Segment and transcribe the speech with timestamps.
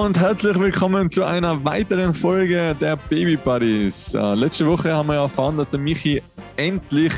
[0.00, 4.14] Und herzlich willkommen zu einer weiteren Folge der Baby Buddies.
[4.14, 6.22] Äh, letzte Woche haben wir erfahren, dass der Michi
[6.56, 7.12] endlich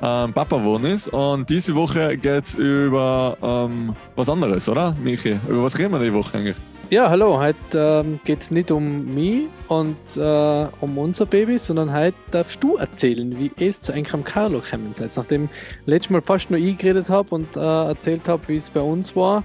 [0.00, 5.38] ähm, Papa geworden ist und diese Woche geht es über ähm, was anderes, oder Michi?
[5.46, 6.56] Über was reden wir die Woche eigentlich?
[6.88, 11.92] Ja, hallo, heute ähm, geht es nicht um mich und äh, um unser Baby, sondern
[11.92, 15.14] heute darfst du erzählen, wie es zu einem Carlo gekommen seid.
[15.14, 15.50] Nachdem
[15.84, 19.14] letztes Mal fast nur ich geredet habe und äh, erzählt habe, wie es bei uns
[19.14, 19.44] war,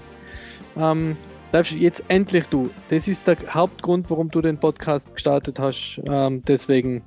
[0.78, 1.18] ähm,
[1.52, 2.70] darfst jetzt endlich du.
[2.90, 6.00] Das ist der Hauptgrund, warum du den Podcast gestartet hast.
[6.06, 7.04] Ähm, deswegen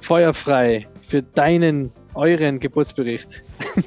[0.00, 3.42] feuerfrei für deinen, euren Geburtsbericht.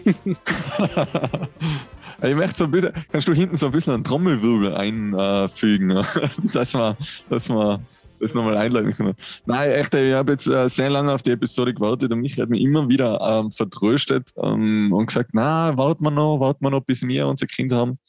[2.22, 6.04] ich möchte so bitte, kannst du hinten so ein bisschen einen Trommelwirbel einfügen,
[6.54, 6.96] dass man,
[7.30, 7.86] dass man
[8.24, 9.16] das nochmal einleiten können.
[9.46, 12.50] Nein, echt, ich habe jetzt äh, sehr lange auf die Episode gewartet und mich hat
[12.50, 16.82] mich immer wieder ähm, vertröstet ähm, und gesagt, na, warten wir noch, warten wir noch,
[16.82, 18.00] bis wir unser Kind haben.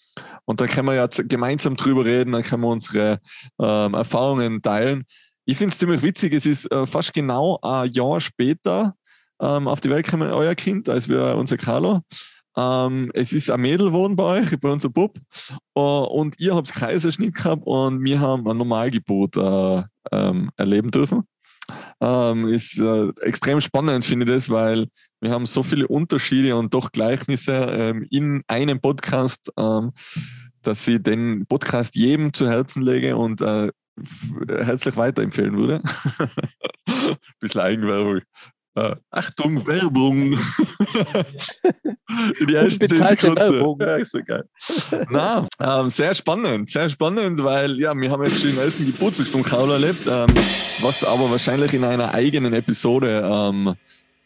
[0.45, 3.21] Und dann können wir ja gemeinsam drüber reden, dann können wir unsere
[3.61, 5.05] ähm, Erfahrungen teilen.
[5.47, 8.95] Ich finde es ziemlich witzig, es ist äh, fast genau ein Jahr später
[9.41, 12.01] ähm, auf die Welt gekommen, euer Kind, als wir unser Carlo.
[12.57, 15.19] Ähm, es ist ein Mädel geworden bei euch, bei unserem Bub.
[15.77, 21.25] Uh, und ihr habt Kaiserschnitt gehabt und wir haben ein Normalgebot äh, ähm, erleben dürfen.
[22.01, 24.87] Ähm, ist äh, extrem spannend, finde ich das, weil
[25.21, 29.93] wir haben so viele Unterschiede und doch Gleichnisse ähm, in einem Podcast, ähm,
[30.63, 33.71] dass ich den Podcast jedem zu Herzen lege und äh,
[34.49, 35.83] herzlich weiterempfehlen würde.
[37.41, 38.21] Bisschen Eigenwerbung.
[38.77, 40.33] Uh, Achtung, Werbung!
[42.49, 43.37] Die ersten 10 Sekunden.
[43.37, 43.81] Werbung.
[43.81, 44.45] Ja, ist so geil.
[45.11, 49.29] Na, ähm, sehr spannend, sehr spannend, weil ja, wir haben jetzt schon den ersten Geburtstag
[49.29, 50.29] vom Kaul erlebt, ähm,
[50.83, 53.77] was aber wahrscheinlich in einer eigenen Episode ähm,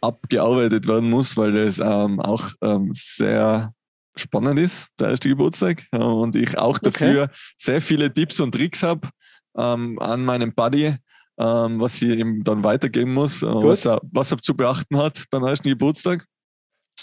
[0.01, 3.75] abgearbeitet werden muss, weil das ähm, auch ähm, sehr
[4.17, 5.85] spannend ist, der erste Geburtstag.
[5.93, 7.35] Ja, und ich auch dafür okay.
[7.59, 9.09] sehr viele Tipps und Tricks habe
[9.59, 10.95] ähm, an meinem Buddy
[11.39, 15.25] ähm, was sie ihm dann weitergeben muss, äh, was, er, was er zu beachten hat
[15.31, 16.27] beim ersten Geburtstag.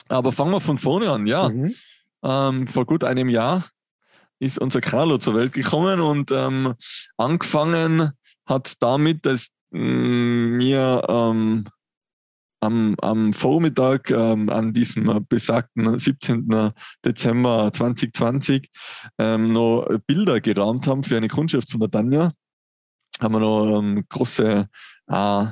[0.10, 1.50] Aber fangen wir von vorne an, ja.
[1.50, 1.74] Mhm.
[2.24, 3.66] Ähm, vor gut einem Jahr
[4.40, 6.74] ist unser Carlo zur Welt gekommen und ähm,
[7.18, 8.12] angefangen
[8.46, 11.66] hat damit, dass mm, mir ähm,
[12.60, 16.72] am, am, Vormittag ähm, an diesem besagten 17.
[17.06, 18.70] Dezember 2020
[19.18, 22.32] ähm, noch Bilder gerahmt haben für eine Kundschaft von der Tanja
[23.20, 24.68] haben wir noch ähm, große
[25.08, 25.46] äh,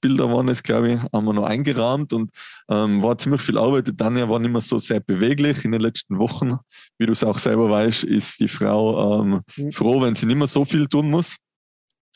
[0.00, 2.30] Bilder waren es, glaube ich, haben wir noch eingerahmt und
[2.70, 3.86] ähm, war ziemlich viel Arbeit.
[3.86, 6.54] Die Tanja war nicht mehr so sehr beweglich in den letzten Wochen.
[6.96, 9.72] Wie du es auch selber weißt, ist die Frau ähm, mhm.
[9.72, 11.36] froh, wenn sie nicht mehr so viel tun muss.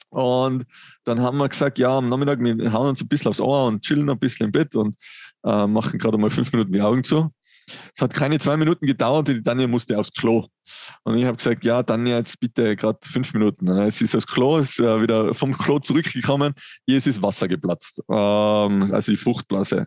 [0.09, 0.65] Und
[1.05, 3.83] dann haben wir gesagt, ja, am Nachmittag, wir hauen uns ein bisschen aufs Ohr und
[3.83, 4.95] chillen ein bisschen im Bett und
[5.45, 7.31] äh, machen gerade mal fünf Minuten die Augen zu.
[7.95, 10.47] Es hat keine zwei Minuten gedauert und die Tanja musste aufs Klo.
[11.05, 13.91] Und ich habe gesagt, ja, Tanja, jetzt bitte gerade fünf Minuten.
[13.91, 16.55] Sie ist aufs Klo, ist äh, wieder vom Klo zurückgekommen,
[16.87, 18.03] hier ist das Wasser geplatzt.
[18.11, 19.87] Ähm, also die Fruchtblase.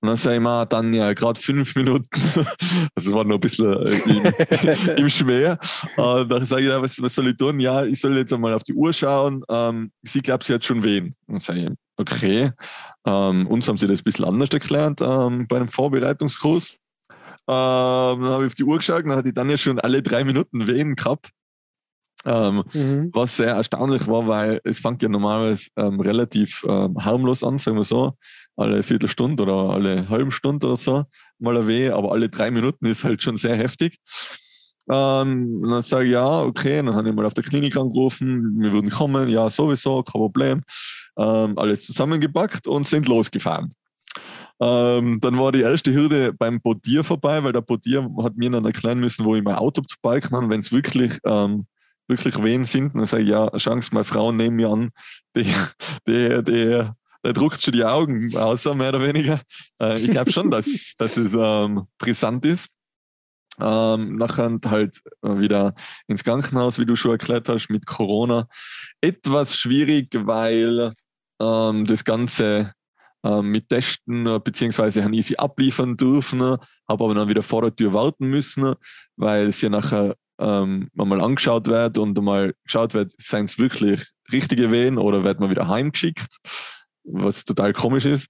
[0.00, 2.08] Und dann sage ich mal, Tanja, gerade fünf Minuten.
[2.94, 5.58] also es war noch ein bisschen äh, im, im Schwer.
[5.96, 7.60] Und dann sage ich, ja, was, was, soll ich tun?
[7.60, 9.42] Ja, ich soll jetzt einmal auf die Uhr schauen.
[9.48, 11.14] Ähm, sie glaubt, sie hat schon wen.
[11.26, 12.52] Und dann sage ich, okay.
[13.06, 16.76] Ähm, uns haben sie das ein bisschen anders erklärt ähm, bei einem Vorbereitungskurs.
[17.48, 20.02] Ähm, dann habe ich auf die Uhr geschaut, dann hatte ich dann ja schon alle
[20.02, 21.30] drei Minuten Wehen gehabt.
[22.26, 23.10] Ähm, mhm.
[23.14, 27.78] Was sehr erstaunlich war, weil es fängt ja normalerweise ähm, relativ ähm, harmlos an, sagen
[27.78, 28.12] wir so.
[28.56, 31.04] Alle Viertelstunde oder alle halben Stunde oder so
[31.38, 33.98] mal ein Weh, aber alle drei Minuten ist halt schon sehr heftig.
[34.90, 38.72] Ähm, dann sage ich, ja, okay, dann habe ich mal auf der Klinik angerufen, wir
[38.72, 40.62] würden kommen, ja, sowieso, kein Problem.
[41.16, 43.72] Ähm, alles zusammengepackt und sind losgefahren.
[44.62, 48.64] Ähm, dann war die erste Hürde beim Bodier vorbei, weil der Bodier hat mir dann
[48.64, 51.66] erklären müssen, wo ich mein Auto zu parken kann, wenn es wirklich, ähm,
[52.08, 52.94] wirklich Wehen sind.
[52.94, 54.90] Dann sage ich, ja, schauen Sie mal, Frauen nehmen mir an,
[55.34, 55.44] die,
[56.06, 56.84] die, die,
[57.24, 59.40] der druckt schon die Augen außer mehr oder weniger.
[59.80, 60.66] Äh, ich glaube schon, dass,
[60.98, 62.68] dass es ähm, brisant ist.
[63.62, 65.74] Ähm, nachher halt wieder
[66.06, 68.46] ins Krankenhaus, wie du schon erklärt hast, mit Corona.
[69.02, 70.92] Etwas schwierig, weil
[71.40, 72.72] ähm, das Ganze
[73.22, 76.58] mit Testen, äh, beziehungsweise haben sie abliefern dürfen, habe
[76.88, 78.74] aber dann wieder vor der Tür warten müssen,
[79.16, 84.06] weil es ja nachher ähm, mal angeschaut wird und mal geschaut wird, seien es wirklich
[84.32, 86.38] richtige Wehen oder wird man wieder heimgeschickt,
[87.04, 88.28] was total komisch ist.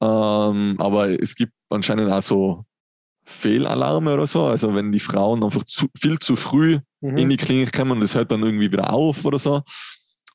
[0.00, 2.64] Ähm, aber es gibt anscheinend auch so
[3.24, 4.46] Fehlalarme oder so.
[4.46, 7.18] Also wenn die Frauen einfach zu, viel zu früh mhm.
[7.18, 9.62] in die Klinik kommen und das hört dann irgendwie wieder auf oder so,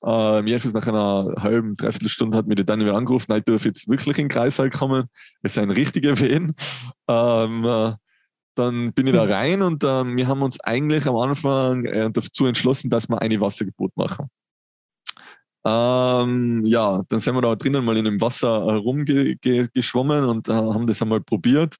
[0.06, 3.66] äh, jedenfalls nach einer halben, dreiviertel Stunde hat mir dann wieder angerufen, nein, ich darf
[3.66, 5.06] jetzt wirklich in den Kreißsaal kommen.
[5.42, 6.54] Es ist ein richtiger Wehen.
[7.08, 7.94] Ähm, äh,
[8.56, 12.46] dann bin ich da rein und äh, wir haben uns eigentlich am Anfang äh, dazu
[12.48, 14.30] entschlossen, dass wir eine Wassergeburt machen.
[15.66, 20.88] Ähm, ja, dann sind wir da drinnen mal in dem Wasser herumgeschwommen und äh, haben
[20.88, 21.76] das einmal probiert.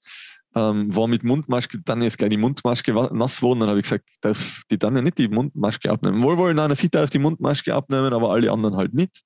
[0.56, 3.60] Ähm, war mit Mundmaske, dann ist gleich die Mundmaske nass geworden.
[3.60, 6.24] Dann habe ich gesagt, darf die dann ja nicht die Mundmaske abnehmen.
[6.24, 9.24] Wohl, wohl, nein, sie darf die Mundmaske abnehmen, aber alle anderen halt nicht.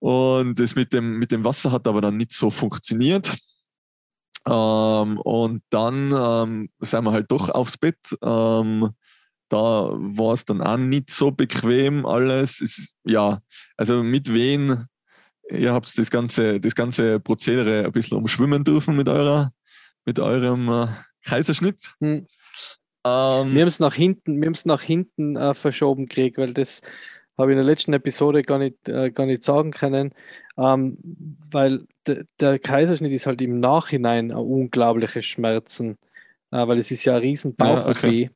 [0.00, 3.36] Und das mit dem, mit dem Wasser hat aber dann nicht so funktioniert.
[4.48, 7.98] Ähm, und dann ähm, sind wir halt doch aufs Bett.
[8.22, 8.90] Ähm,
[9.48, 12.60] da war es dann auch nicht so bequem alles.
[12.60, 13.40] Ist, ja,
[13.76, 14.86] also mit wen,
[15.50, 19.52] ihr habt das ganze, das ganze Prozedere ein bisschen umschwimmen dürfen mit eurer,
[20.04, 20.86] mit eurem äh,
[21.24, 21.94] Kaiserschnitt.
[22.00, 22.26] Hm.
[23.04, 26.82] Ähm, wir haben es nach hinten, wir nach hinten äh, verschoben gekriegt, weil das
[27.36, 30.12] habe ich in der letzten Episode gar nicht, äh, gar nicht sagen können,
[30.56, 30.98] ähm,
[31.50, 35.98] weil de, der Kaiserschnitt ist halt im Nachhinein ein unglaubliche Schmerzen,
[36.50, 38.30] äh, weil es ist ja ein riesen Bauch ja, okay.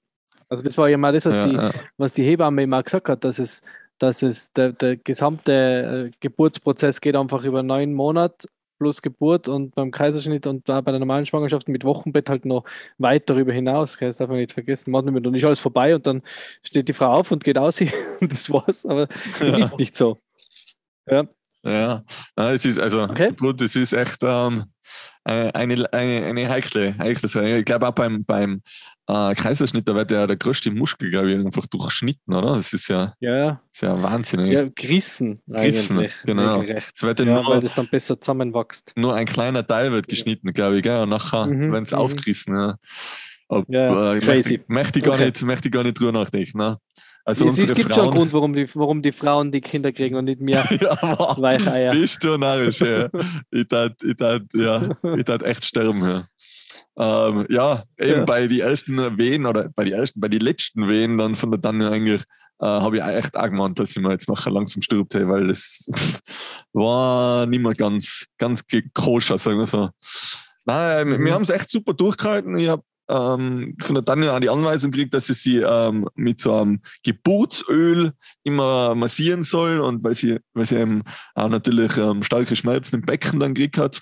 [0.48, 1.70] Also das war ja mal das, was, ja, die, ja.
[1.96, 3.62] was die Hebamme immer gesagt hat, dass es,
[3.98, 9.74] dass es der, der gesamte äh, Geburtsprozess geht einfach über neun Monate plus Geburt und
[9.74, 12.64] beim Kaiserschnitt und bei der normalen Schwangerschaft mit Wochenbett halt noch
[12.98, 13.96] weit darüber hinaus.
[13.98, 14.90] Das darf man nicht vergessen.
[14.90, 16.22] Manchmal wird noch nicht alles vorbei und dann
[16.62, 17.80] steht die Frau auf und geht aus
[18.20, 18.86] und das war's.
[18.86, 19.08] Aber
[19.40, 19.56] ja.
[19.58, 20.18] ist nicht so.
[21.08, 21.26] Ja.
[21.64, 22.04] Ja,
[22.36, 23.28] es ist also okay.
[23.30, 24.66] Geburt, es ist echt ähm,
[25.30, 27.58] eine, eine, eine heikle, heikle Sache.
[27.58, 28.62] Ich glaube auch beim, beim
[29.08, 32.54] äh, Kaiserschnitt, da wird ja der größte Muskel, glaube ich, einfach durchschnitten, oder?
[32.54, 33.60] Das ist ja, ja.
[33.72, 34.46] Ist ja Wahnsinn.
[34.46, 35.40] Ja, gerissen.
[35.46, 36.62] Gerissen, genau.
[36.62, 38.92] Es wird ja, nur, weil das dann besser zusammenwächst.
[38.96, 41.02] Nur ein kleiner Teil wird geschnitten, glaube ich, gell?
[41.02, 41.98] und nachher mhm, wenn es mhm.
[41.98, 42.56] aufgerissen.
[42.56, 42.76] Ja.
[43.48, 44.58] Ob, ja, äh, crazy.
[44.58, 45.26] Möchte, möchte, ich gar okay.
[45.26, 46.58] nicht, möchte ich gar nicht drüber nachdenken.
[46.58, 46.78] Ne?
[47.26, 49.90] Also es, es gibt Frauen, schon einen Grund, warum die, warum die Frauen die Kinder
[49.90, 51.92] kriegen und nicht mehr ja, Weicheier.
[51.92, 53.08] Bist du narrisch, ja.
[53.50, 56.28] ich tat, ich tat, ja, ich tat echt sterben, ja.
[56.98, 58.24] Ähm, ja, eben ja.
[58.24, 61.60] bei den ersten Wehen oder bei den ersten, bei den letzten Wehen dann von der
[61.60, 62.22] Tanne eigentlich
[62.60, 65.90] äh, habe ich echt gemeint, dass ich mir jetzt nachher langsam stirbt, weil das
[66.72, 68.62] war nicht mehr ganz, ganz
[68.94, 69.90] koscher, sagen wir so.
[70.64, 71.24] Nein, mhm.
[71.24, 72.56] wir haben es echt super durchgehalten.
[72.56, 76.40] Ich habe ähm, von der Tanja auch die Anweisung gekriegt, dass sie sie ähm, mit
[76.40, 78.12] so einem Geburtsöl
[78.42, 81.02] immer massieren soll und weil sie, weil sie eben
[81.34, 84.00] auch natürlich ähm, starke Schmerzen im Becken dann gekriegt hat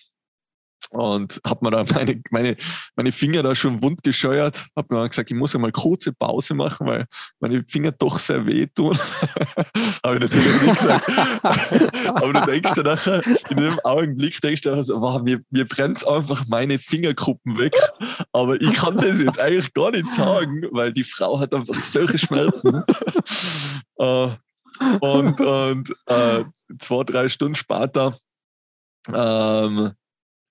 [0.91, 2.57] und habe mir da meine, meine,
[2.97, 6.55] meine Finger da schon wund gescheuert, habe mir gesagt, ich muss ja mal kurze Pause
[6.55, 7.07] machen, weil
[7.41, 8.99] meine Finger doch sehr wehtun.
[10.05, 11.09] habe ich natürlich nicht gesagt.
[12.09, 16.07] Aber du denkst dir nachher, in dem Augenblick denkst du also, wow, mir, mir brennt
[16.07, 17.75] einfach meine Fingerkuppen weg.
[18.33, 22.19] Aber ich kann das jetzt eigentlich gar nicht sagen, weil die Frau hat einfach solche
[22.19, 22.83] Schmerzen.
[23.99, 24.31] uh,
[25.01, 26.45] und und uh,
[26.79, 28.19] zwei, drei Stunden später
[29.13, 29.93] ähm,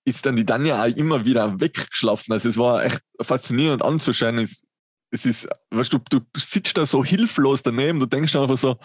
[0.06, 2.34] ist dann die Danja auch immer wieder weggeschlafen.
[2.34, 4.38] Also es war echt faszinierend anzuschauen.
[4.38, 4.66] Es,
[5.12, 8.78] es ist, weißt du, du sitzt da so hilflos daneben, du denkst einfach so,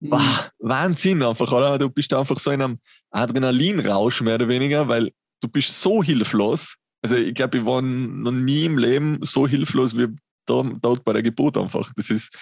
[0.00, 0.10] mhm.
[0.10, 1.78] wow, Wahnsinn einfach, oder?
[1.78, 2.78] Du bist einfach so in einem
[3.10, 5.10] Adrenalinrausch mehr oder weniger, weil
[5.40, 6.76] du bist so hilflos.
[7.02, 10.08] Also ich glaube, ich war noch nie im Leben so hilflos wie
[10.46, 11.92] dort bei der Geburt einfach.
[11.96, 12.34] Das ist,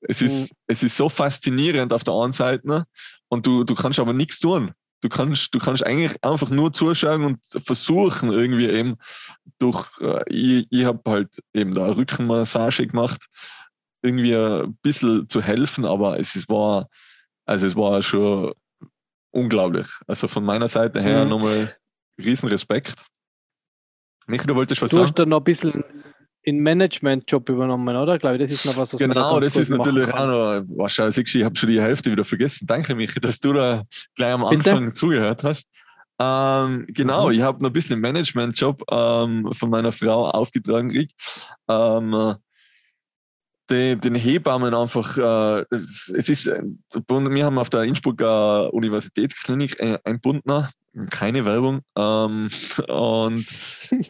[0.00, 0.56] es ist, mhm.
[0.66, 2.84] es ist so faszinierend auf der einen Seite ne?
[3.28, 7.24] und du, du kannst aber nichts tun du kannst, du kannst eigentlich einfach nur zuschauen
[7.24, 8.96] und versuchen, irgendwie eben
[9.58, 13.26] durch, äh, ich, ich habe halt eben da Rückenmassage gemacht,
[14.02, 16.88] irgendwie ein bisschen zu helfen, aber es ist, war,
[17.46, 18.52] also es war schon
[19.30, 19.88] unglaublich.
[20.06, 21.30] Also von meiner Seite her mhm.
[21.30, 21.76] nochmal
[22.18, 22.94] riesen Respekt.
[24.26, 25.06] Michi, du wolltest was du sagen?
[25.06, 25.84] Du hast da noch ein bisschen
[26.48, 28.18] den Management-Job übernommen, oder?
[28.18, 31.44] Glaube ich, das ist noch was, was Genau, das ist natürlich auch noch, wahrscheinlich, ich
[31.44, 32.66] habe schon die Hälfte wieder vergessen.
[32.66, 34.92] Danke, Michi, dass du da gleich am Anfang Bitte?
[34.92, 35.66] zugehört hast.
[36.18, 37.32] Ähm, genau, mhm.
[37.32, 41.12] ich habe noch ein bisschen Management-Job ähm, von meiner Frau aufgetragen gekriegt.
[41.68, 42.34] Ähm,
[43.70, 45.64] den, den, Hebammen einfach, äh,
[46.16, 50.70] es ist, wir haben auf der Innsbrucker Universitätsklinik ein Bundner,
[51.10, 52.48] keine Werbung, ähm,
[52.88, 53.46] und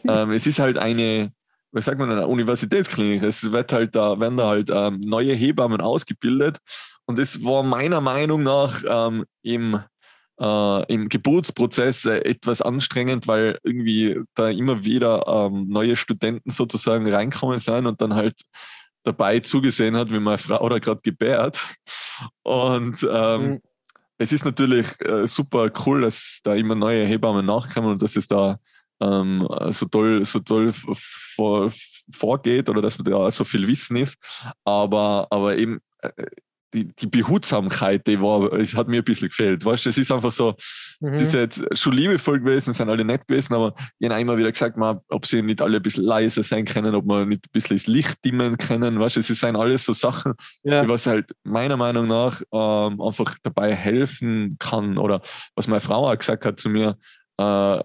[0.07, 1.33] ähm, es ist halt eine,
[1.71, 3.23] was sagt man, einer Universitätsklinik.
[3.23, 6.57] Es wird halt da, werden da halt ähm, neue Hebammen ausgebildet.
[7.05, 9.79] Und das war meiner Meinung nach ähm, im,
[10.39, 17.11] äh, im Geburtsprozess äh, etwas anstrengend, weil irgendwie da immer wieder ähm, neue Studenten sozusagen
[17.11, 18.41] reinkommen sind und dann halt
[19.03, 21.63] dabei zugesehen hat, wie meine Frau da gerade gebärt.
[22.43, 23.59] Und ähm, mhm.
[24.17, 28.27] es ist natürlich äh, super cool, dass da immer neue Hebammen nachkommen und dass es
[28.27, 28.57] da
[29.01, 31.71] ähm, so toll, so toll vor,
[32.11, 34.17] vorgeht oder dass da so viel Wissen ist.
[34.63, 36.11] Aber, aber eben, äh,
[36.73, 39.65] die, die Behutsamkeit, die war, es hat mir ein bisschen gefehlt.
[39.65, 40.55] Weißt du, es ist einfach so,
[40.99, 41.13] mhm.
[41.13, 44.77] ist jetzt schon liebevoll gewesen, sind alle nett gewesen, aber ich habe immer wieder gesagt,
[44.77, 47.77] man, ob sie nicht alle ein bisschen leiser sein können, ob man nicht ein bisschen
[47.77, 48.99] das Licht dimmen können.
[48.99, 50.83] Weißt du, es sind alles so Sachen, ja.
[50.83, 54.97] die was halt meiner Meinung nach ähm, einfach dabei helfen kann.
[54.97, 55.21] Oder
[55.55, 56.97] was meine Frau auch gesagt hat zu mir,
[57.37, 57.79] äh,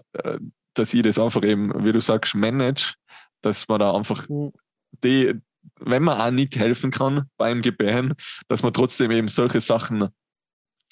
[0.75, 2.93] dass ich das einfach eben, wie du sagst, manage,
[3.41, 4.51] dass man da einfach mhm.
[5.03, 5.33] die,
[5.79, 8.13] wenn man auch nicht helfen kann beim Gebären,
[8.47, 10.09] dass man trotzdem eben solche Sachen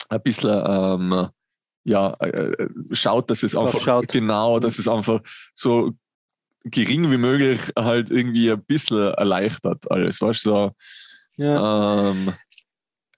[0.09, 1.29] ein bisschen ähm,
[1.85, 4.07] ja, äh, schaut, dass es einfach schaut.
[4.07, 5.21] genau, dass es einfach
[5.53, 5.93] so
[6.63, 10.49] gering wie möglich halt irgendwie ein bisschen erleichtert alles, weißt du?
[10.49, 10.71] So,
[11.35, 12.09] ja.
[12.09, 12.33] ähm,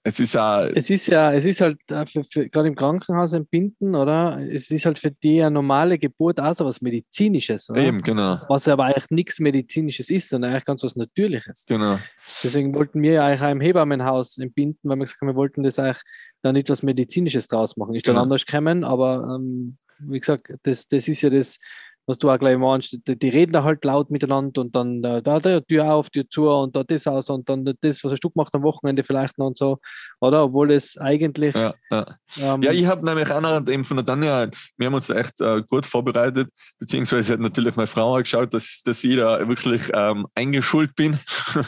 [0.06, 0.64] es ist ja.
[0.68, 4.38] Es ist ja, es ist halt äh, für, für, gerade im Krankenhaus entbinden, oder?
[4.48, 7.68] Es ist halt für die eine normale Geburt auch so was Medizinisches.
[7.70, 7.82] Oder?
[7.82, 8.38] Eben, genau.
[8.48, 11.66] Was aber eigentlich nichts Medizinisches ist, sondern eigentlich ganz was Natürliches.
[11.66, 11.98] Genau.
[12.44, 15.64] Deswegen wollten wir ja eigentlich auch im Hebammenhaus entbinden, weil wir gesagt haben, wir wollten
[15.64, 16.02] das eigentlich
[16.42, 17.96] da nicht was Medizinisches draus machen.
[17.96, 18.22] Ist dann genau.
[18.22, 21.58] anders gekommen, aber ähm, wie gesagt, das, das ist ja das,
[22.06, 25.20] was du auch gleich meinst, die, die, reden da halt laut miteinander und dann da,
[25.20, 28.20] da, da Tür auf, Tür zu und da das aus und dann das, was hast
[28.20, 29.78] du gemacht am Wochenende vielleicht noch und so,
[30.20, 30.44] oder?
[30.44, 31.54] Obwohl es eigentlich.
[31.54, 32.06] Ja, ja.
[32.38, 35.62] Ähm, ja ich habe nämlich auch eben von der Tanja, wir haben uns echt äh,
[35.68, 36.48] gut vorbereitet,
[36.78, 41.18] beziehungsweise hat natürlich meine Frau auch geschaut, dass, dass ich da wirklich ähm, eingeschult bin,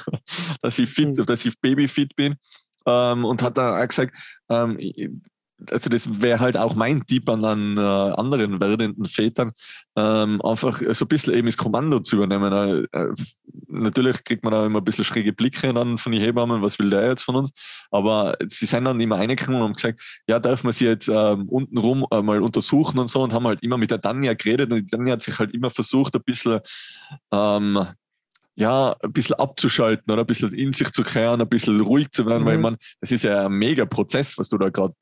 [0.62, 1.26] dass ich fit, mhm.
[1.26, 2.36] dass ich babyfit bin.
[2.86, 4.16] Ähm, und hat da auch gesagt,
[4.48, 4.78] ähm,
[5.70, 9.52] also das wäre halt auch mein Tipp an, an äh, anderen werdenden Vätern,
[9.96, 12.52] ähm, einfach so ein bisschen eben das Kommando zu übernehmen.
[12.52, 13.12] Äh, äh,
[13.66, 16.90] natürlich kriegt man da immer ein bisschen schräge Blicke dann von den Hebammen, was will
[16.90, 17.50] der jetzt von uns?
[17.90, 21.48] Aber sie sind dann immer reingekommen und haben gesagt, ja, darf man sie jetzt ähm,
[21.48, 24.78] untenrum äh, mal untersuchen und so und haben halt immer mit der Tanja geredet und
[24.78, 26.60] die Tanja hat sich halt immer versucht, ein bisschen
[27.32, 27.86] ähm,
[28.58, 32.26] ja, ein bisschen abzuschalten oder ein bisschen in sich zu kehren, ein bisschen ruhig zu
[32.26, 32.46] werden, mhm.
[32.46, 34.94] weil man, das ist ja ein mega Prozess, was du da gerade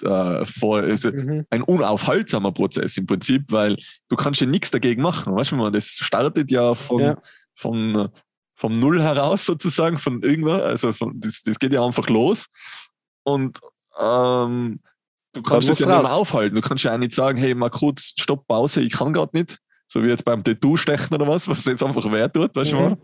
[0.43, 1.47] äh, vor, also mhm.
[1.49, 3.79] ein unaufhaltsamer Prozess im Prinzip, weil
[4.11, 7.23] du kannst ja nichts dagegen machen, weißt du, das startet ja von, ja.
[7.55, 8.11] von
[8.59, 12.47] vom Null heraus sozusagen, von irgendwas, also von, das, das geht ja einfach los
[13.23, 13.61] und
[13.99, 14.81] ähm,
[15.33, 15.97] du kannst das ja raus.
[15.97, 18.93] nicht mehr aufhalten, du kannst ja auch nicht sagen, hey, mal kurz, stopp, Pause, ich
[18.93, 22.55] kann gerade nicht, so wie jetzt beim Tattoo-Stechen oder was, was jetzt einfach weh tut,
[22.55, 22.97] weißt du mhm.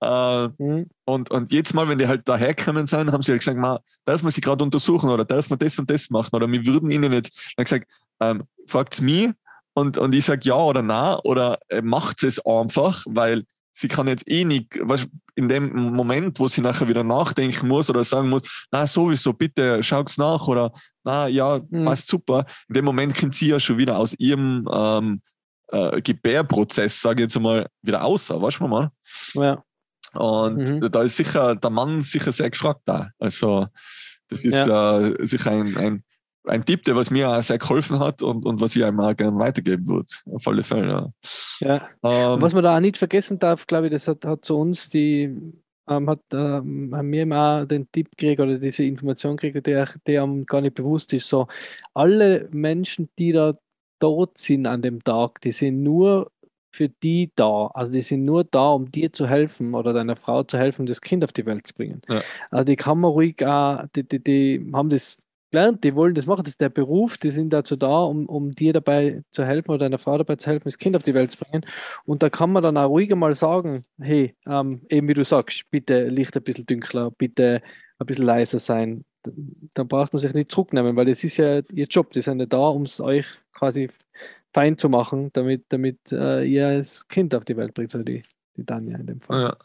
[0.00, 0.86] Äh, mhm.
[1.04, 4.22] und, und jedes Mal, wenn die halt daherkommen sind, haben sie halt gesagt, ma, darf
[4.22, 7.12] man sie gerade untersuchen oder darf man das und das machen oder wir würden ihnen
[7.12, 7.86] jetzt, dann gesagt,
[8.20, 9.30] ähm, fragt es mich
[9.74, 14.06] und, und ich sage ja oder nein oder äh, macht es einfach, weil sie kann
[14.06, 18.28] jetzt eh nicht, weißt, in dem Moment, wo sie nachher wieder nachdenken muss oder sagen
[18.28, 20.72] muss, na sowieso, bitte schaut's nach oder
[21.04, 21.86] na ja, mhm.
[21.86, 22.44] passt super.
[22.68, 25.22] In dem Moment kommt sie ja schon wieder aus ihrem ähm,
[25.72, 28.90] äh, Gebärprozess, sage ich jetzt mal, wieder außer, weißt du mal?
[29.34, 29.62] Ja.
[30.14, 30.90] Und mhm.
[30.90, 33.10] da ist sicher der Mann sicher sehr gefragt da.
[33.18, 33.66] Also
[34.28, 35.00] das ist ja.
[35.00, 36.04] äh, sicher ein, ein,
[36.44, 39.16] ein Tipp, der was mir auch sehr geholfen hat und, und was ich einem auch
[39.16, 40.06] gerne weitergeben würde.
[40.26, 41.12] Auf alle Fälle.
[41.60, 41.88] Ja.
[42.02, 42.34] ja.
[42.34, 44.90] Ähm, was man da auch nicht vergessen darf, glaube ich, das hat, hat zu uns
[44.90, 45.34] die
[45.88, 50.22] ähm, hat, ähm, haben wir immer den Tipp gekriegt oder diese Information gekriegt, der, der
[50.22, 51.28] einem gar nicht bewusst ist.
[51.28, 51.48] So,
[51.94, 53.54] alle Menschen, die da
[54.02, 56.30] dort sind an dem Tag, die sind nur
[56.70, 57.66] für die da.
[57.74, 61.02] Also die sind nur da, um dir zu helfen oder deiner Frau zu helfen, das
[61.02, 62.00] Kind auf die Welt zu bringen.
[62.08, 62.22] Ja.
[62.50, 66.26] Also die kann man ruhig auch, die, die, die haben das gelernt, die wollen das
[66.26, 69.70] machen, das ist der Beruf, die sind dazu da, um, um dir dabei zu helfen
[69.70, 71.64] oder deiner Frau dabei zu helfen, das Kind auf die Welt zu bringen.
[72.06, 75.70] Und da kann man dann auch ruhig mal sagen, hey, ähm, eben wie du sagst,
[75.70, 77.60] bitte Licht ein bisschen dunkler, bitte
[77.98, 79.04] ein bisschen leiser sein,
[79.74, 82.10] dann braucht man sich nicht zurücknehmen, weil das ist ja ihr Job.
[82.10, 83.26] Die sind ja da, um es euch
[83.62, 83.88] quasi
[84.52, 88.22] fein zu machen, damit, damit äh, ihr das Kind auf die Welt bringt, also die,
[88.56, 89.40] die Tanja in dem Fall.
[89.40, 89.56] Ja.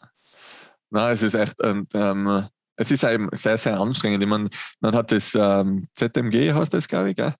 [0.90, 4.22] Nein, es ist echt, und, ähm, es ist eben sehr, sehr anstrengend.
[4.22, 7.34] Ich meine, man hat das ähm, ZMG, heißt das, glaube ich, gell?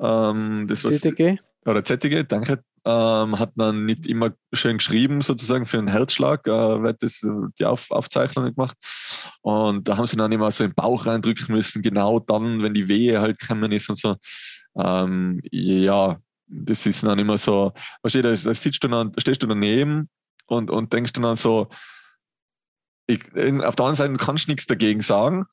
[0.00, 1.38] Ähm, das was, ZTG?
[1.64, 6.82] Oder ZTG, danke ähm, hat man nicht immer schön geschrieben, sozusagen für einen Herzschlag, äh,
[6.82, 7.20] wird das,
[7.58, 8.76] die Auf Aufzeichnung gemacht.
[9.42, 12.88] Und da haben sie dann immer so im Bauch reindrücken müssen, genau dann, wenn die
[12.88, 14.16] Wehe halt gekommen ist und so.
[14.76, 19.42] Ähm, ja, das ist dann immer so, weißt du, da, da sitzt du dann, stehst
[19.42, 20.08] du daneben
[20.46, 21.68] und, und denkst dann so,
[23.06, 25.46] ich, auf der anderen Seite kannst du nichts dagegen sagen,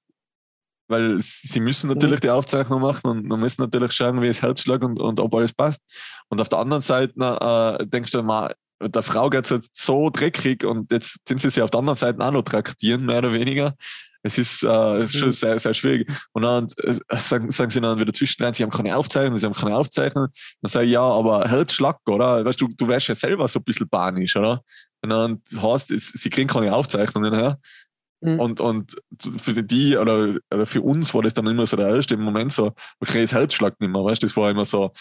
[0.88, 2.22] weil sie müssen natürlich mhm.
[2.22, 5.54] die Aufzeichnung machen und man muss natürlich schauen, wie es Herzschlag und, und ob alles
[5.54, 5.82] passt.
[6.30, 10.10] Und auf der anderen Seite äh, denkst du mal, der Frau geht es jetzt so
[10.10, 13.34] dreckig und jetzt sind sie sich auf der anderen Seite auch noch traktieren, mehr oder
[13.34, 13.76] weniger.
[14.22, 15.34] Es ist, äh, es ist schon mhm.
[15.34, 16.12] sehr, sehr schwierig.
[16.34, 19.54] Und dann äh, sagen, sagen sie dann wieder zwischendrin, sie haben keine Aufzeichnung, sie haben
[19.54, 20.28] keine Aufzeichnung.
[20.62, 22.44] Dann sage ich, ja, aber Herzschlag, oder?
[22.44, 24.62] Weißt du, du wärst ja selber so ein bisschen panisch, oder?
[25.02, 27.60] Und dann heißt es, sie kriegen keine Aufzeichnungen her.
[28.22, 28.40] Mhm.
[28.40, 28.96] Und, und
[29.38, 32.74] für die oder, oder für uns war das dann immer so der erste Moment so,
[33.00, 34.92] okay, das Herzschlag nicht mehr, weißt du, das war immer so,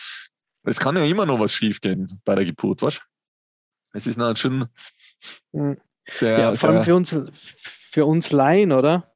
[0.65, 3.03] es kann ja immer noch was schief gehen bei der Geburt, weißt du?
[3.95, 4.69] Es ist dann schon
[5.53, 5.79] mhm.
[6.07, 7.19] sehr, ja, vor allem für uns,
[7.99, 9.13] für uns Laien, oder?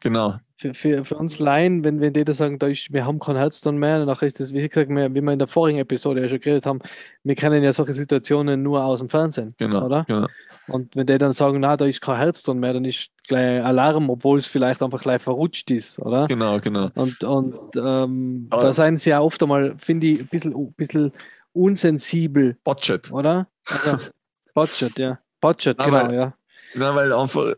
[0.00, 3.18] Genau für, für, für uns Laien, wenn, wenn die da sagen, da ist, wir haben
[3.18, 6.22] kein Herzton mehr, danach ist das, wie gesagt, wir, wie wir in der vorigen Episode
[6.22, 6.80] ja schon geredet haben,
[7.22, 9.54] wir kennen ja solche Situationen nur aus dem Fernsehen.
[9.58, 9.84] Genau.
[9.84, 10.04] Oder?
[10.04, 10.26] Genau.
[10.68, 14.08] Und wenn die dann sagen, na, da ist kein Herzton mehr, dann ist gleich Alarm,
[14.08, 16.26] obwohl es vielleicht einfach gleich verrutscht ist, oder?
[16.28, 16.90] Genau, genau.
[16.94, 21.12] Und, und ähm, da seien sie ja oft einmal, finde ich, ein bisschen, ein bisschen
[21.52, 22.56] unsensibel.
[22.64, 23.12] Budget.
[23.12, 23.48] Oder?
[23.66, 23.98] Also,
[24.54, 25.18] Budget, ja.
[25.40, 26.34] Budget, na, genau, weil, ja.
[26.74, 27.54] Na, weil einfach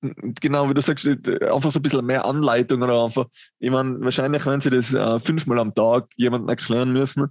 [0.00, 3.26] genau wie du sagst, äh, einfach so ein bisschen mehr Anleitung oder einfach,
[3.58, 7.28] ich meine, wahrscheinlich werden sie das äh, fünfmal am Tag jemandem erklären müssen,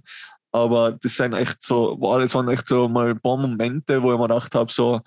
[0.52, 4.12] aber das sind echt so, wow, das waren echt so mal ein paar Momente, wo
[4.12, 5.00] ich mir gedacht habe, so,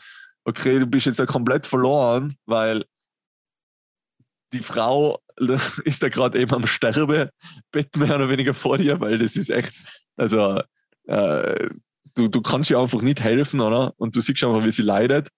[0.45, 2.83] okay, du bist jetzt ja komplett verloren, weil
[4.53, 5.19] die Frau
[5.85, 7.31] ist ja gerade eben am Sterbebett
[7.95, 9.73] mehr oder weniger vor dir, weil das ist echt,
[10.17, 10.61] also
[11.07, 11.69] äh,
[12.15, 13.93] du, du kannst ihr einfach nicht helfen, oder?
[13.97, 15.29] Und du siehst einfach, wie sie leidet.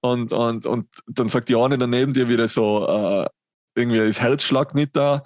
[0.00, 3.26] Und, und, und dann sagt die eine daneben dir wieder so, äh,
[3.74, 5.22] irgendwie ist Herzschlag nicht da.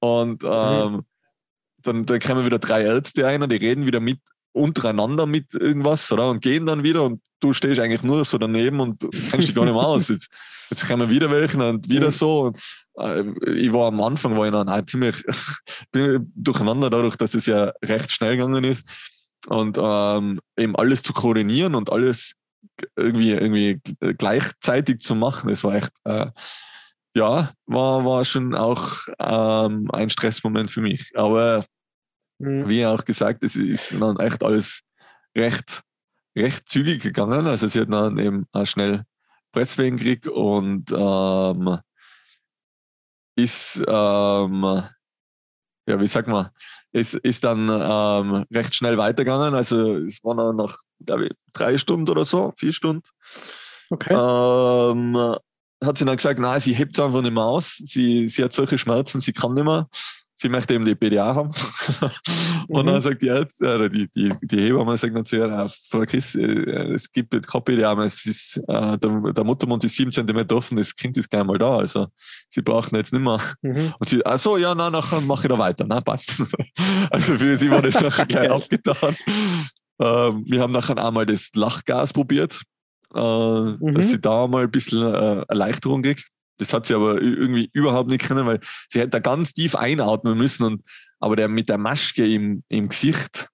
[0.00, 0.50] Und mhm.
[0.52, 1.04] ähm, mhm.
[1.82, 4.20] dann, dann kommen wieder drei Ärzte ein und die reden wieder mit
[4.52, 6.30] untereinander mit irgendwas, oder?
[6.30, 9.64] Und gehen dann wieder und du stehst eigentlich nur so daneben und kennst dich gar
[9.64, 10.08] nicht mehr aus.
[10.08, 10.30] Jetzt,
[10.70, 12.12] jetzt kommen wieder welche und wieder mhm.
[12.12, 12.40] so.
[12.40, 12.60] Und,
[12.98, 15.22] äh, ich war am Anfang, war ich dann halt ziemlich
[16.34, 18.86] durcheinander, dadurch, dass es ja recht schnell gegangen ist.
[19.48, 22.32] Und ähm, eben alles zu koordinieren und alles
[22.96, 23.80] irgendwie, irgendwie
[24.18, 25.48] gleichzeitig zu machen.
[25.48, 26.26] Das war echt, äh,
[27.14, 31.12] ja, war, war schon auch ähm, ein Stressmoment für mich.
[31.16, 31.66] Aber
[32.38, 32.68] mhm.
[32.68, 34.82] wie auch gesagt, es ist dann echt alles
[35.36, 35.82] recht,
[36.36, 37.46] recht zügig gegangen.
[37.46, 39.04] Also sie hat dann eben auch schnell
[39.52, 41.78] Presswehen gekriegt und ähm,
[43.36, 44.62] ist, ähm,
[45.88, 46.50] ja, wie sagt man,
[46.96, 49.54] es ist dann ähm, recht schnell weitergegangen.
[49.54, 53.02] Also es waren dann nach, glaube ich, drei Stunden oder so, vier Stunden.
[53.90, 54.14] Okay.
[54.14, 55.36] Ähm,
[55.84, 57.82] hat sie dann gesagt, nein, sie hebt es einfach nicht mehr aus.
[57.84, 59.88] Sie, sie hat solche Schmerzen, sie kann nicht mehr
[60.36, 61.50] sie möchte eben die PDA haben.
[62.68, 62.90] und mhm.
[62.90, 66.92] dann sagt die oder die, die, die Hebamme sagt dann zu ihr, Frau Kiss, äh,
[66.92, 70.56] es gibt jetzt keine PDA mehr, es ist, äh, der, der Muttermund ist sieben Zentimeter
[70.56, 72.08] offen, das Kind ist gar mal da, also
[72.48, 73.40] sie brauchen jetzt nicht mehr.
[73.62, 73.92] Mhm.
[73.98, 75.84] Und sie, ach so, ja, na, nachher mache ich da weiter.
[75.88, 76.42] Na, passt.
[77.10, 79.16] also für sie war das nachher gleich abgetan.
[79.98, 82.60] Ähm, wir haben nachher einmal das Lachgas probiert,
[83.14, 83.94] äh, mhm.
[83.94, 86.30] dass sie da mal ein bisschen äh, Erleichterung kriegt.
[86.58, 90.36] Das hat sie aber irgendwie überhaupt nicht können, weil sie hätte da ganz tief einatmen
[90.36, 90.64] müssen.
[90.64, 90.82] Und,
[91.20, 93.48] aber der mit der Maske im, im Gesicht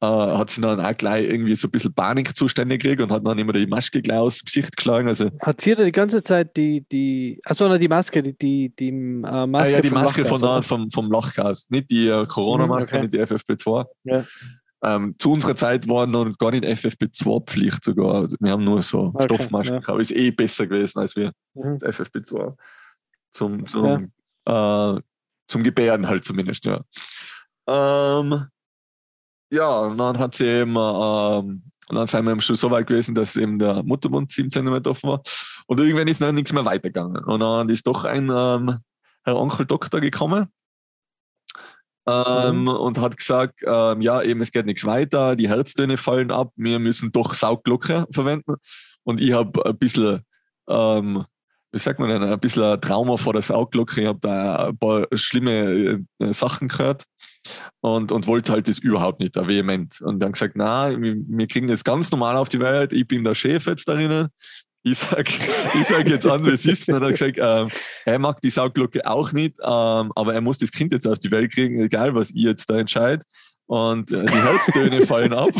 [0.00, 3.38] äh, hat sie dann auch gleich irgendwie so ein bisschen Panikzustände gekriegt und hat dann
[3.38, 5.08] immer die Maske gleich aus dem Gesicht geschlagen.
[5.08, 8.88] Also, hat sie da die ganze Zeit die, die achso, die Maske, die, die, die
[8.88, 12.96] äh, Maske, ah, ja, die Maske Lachgas, von, vom, vom Lachgas, nicht die äh, Corona-Maske,
[12.96, 13.18] mhm, okay.
[13.18, 13.86] nicht die FFP2.
[14.04, 14.24] Ja.
[14.84, 18.16] Ähm, zu unserer Zeit war noch gar nicht FFP2-Pflicht sogar.
[18.16, 19.80] Also wir haben nur so okay, Stoffmasken ja.
[19.80, 20.00] gehabt.
[20.00, 21.76] Ist eh besser gewesen als wir mhm.
[21.76, 22.54] FFP2.
[23.32, 24.12] Zum, zum,
[24.46, 24.96] ja.
[24.96, 25.00] Äh,
[25.48, 26.82] zum Gebären halt zumindest, ja.
[27.66, 28.46] Ähm,
[29.50, 33.36] ja, und dann hat sie eben, ähm, dann sind wir schon so weit gewesen, dass
[33.36, 35.22] eben der Muttermund 7 cm offen war.
[35.66, 37.24] Und irgendwann ist dann nichts mehr weitergegangen.
[37.24, 38.78] Und dann ist doch ein ähm,
[39.24, 40.48] Herr Onkel Doktor gekommen
[42.06, 42.68] ähm, mhm.
[42.68, 46.78] und hat gesagt, ähm, ja, eben es geht nichts weiter, die Herztöne fallen ab, wir
[46.78, 48.56] müssen doch Saugglocke verwenden.
[49.04, 50.20] Und ich habe ein bisschen,
[50.68, 51.24] ähm,
[51.72, 54.02] wie sagt man denn, ein bisschen ein Trauma vor der Saugglocke.
[54.02, 57.04] Ich habe da ein paar schlimme äh, Sachen gehört
[57.80, 60.00] und, und wollte halt das überhaupt nicht, vehement.
[60.00, 63.24] Und dann gesagt, na, wir, wir kriegen das ganz normal auf die Welt, ich bin
[63.24, 64.28] der Chef jetzt darin,
[64.84, 65.32] ich sage
[65.80, 66.88] ich sag jetzt an, was ist.
[66.88, 67.68] Und hat er gesagt, ähm,
[68.04, 71.30] er mag die Sauglocke auch nicht, ähm, aber er muss das Kind jetzt auf die
[71.30, 73.24] Welt kriegen, egal was ich jetzt da entscheide.
[73.66, 75.54] Und äh, die Herztöne fallen ab.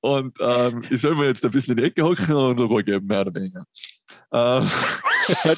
[0.00, 3.06] Und ähm, ich soll mir jetzt ein bisschen in die Ecke hocken und Ruhe geben,
[3.06, 3.62] mehr oder weniger.
[4.32, 4.68] Ähm,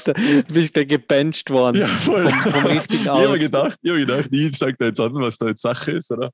[0.05, 1.81] du bist da gebencht worden.
[1.81, 2.29] Ja, voll.
[2.29, 5.39] Vom, vom richtigen ich habe gedacht, ich, hab gedacht, ich sage da jetzt an, was
[5.39, 6.11] da jetzt Sache ist.
[6.11, 6.31] Oder?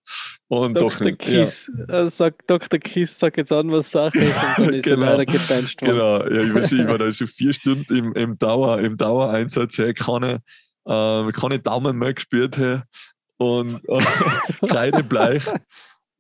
[0.48, 0.90] Und Dr.
[0.90, 1.18] doch nicht.
[1.18, 2.05] Kiss, ja.
[2.05, 2.79] äh, sagt, Dr.
[2.79, 5.07] Kiss sagt jetzt an, was Sache ist und dann ist genau.
[5.07, 5.92] er leider gebencht worden.
[5.92, 9.79] Genau, ja, ich, weiß, ich war da schon vier Stunden im, im, Dauer, im Dauereinsatz,
[9.79, 10.40] hey, keine,
[10.87, 12.81] äh, keine Daumen mehr gespürt hey,
[13.37, 15.44] und äh, kreidebleich.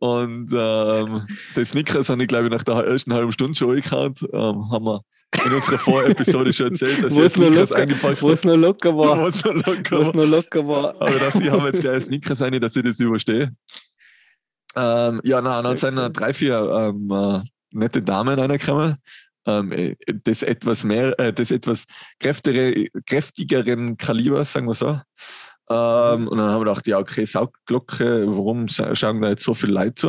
[0.00, 4.20] Und ähm, das Snickers habe ich, glaube ich, nach der ersten halben Stunde schon angekannt.
[4.32, 5.02] Ähm, haben wir
[5.44, 9.18] in unserer Vorepisode schon erzählt, dass ich Snickers locker, eingepackt Wo es noch locker war.
[9.18, 10.94] Wo es noch locker, noch locker war.
[11.00, 13.52] Aber ich dachte, die haben jetzt gleich Snickers rein, dass ich das überstehe.
[14.76, 17.40] Ähm, ja, nein, dann sind drei, vier ähm, äh,
[17.72, 18.96] nette Damen reingekommen.
[19.48, 21.84] ähm, äh, des etwas mehr, äh, des etwas
[22.20, 25.00] kräftigere, kräftigeren Kalibers, sagen wir so.
[25.70, 29.72] Ähm, und dann haben wir gedacht, ja, okay, Saugglocke, warum schauen da jetzt so viele
[29.72, 30.08] Leute zu?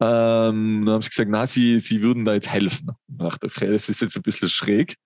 [0.00, 2.90] Ähm, dann haben sie gesagt, na, sie, sie würden da jetzt helfen.
[3.08, 4.96] Ich dachte, okay, das ist jetzt ein bisschen schräg.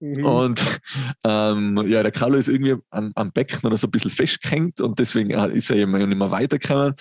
[0.00, 0.24] Mhm.
[0.24, 0.80] Und
[1.24, 4.98] ähm, ja, der Carlo ist irgendwie am, am Becken oder so ein bisschen festgehängt und
[4.98, 6.94] deswegen äh, ist er eben nicht mehr weitergekommen.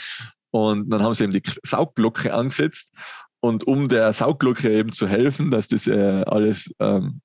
[0.52, 2.92] Und dann haben sie eben die Saugglocke angesetzt
[3.42, 7.22] und um der Sauglocke eben zu helfen, dass das äh, alles ähm,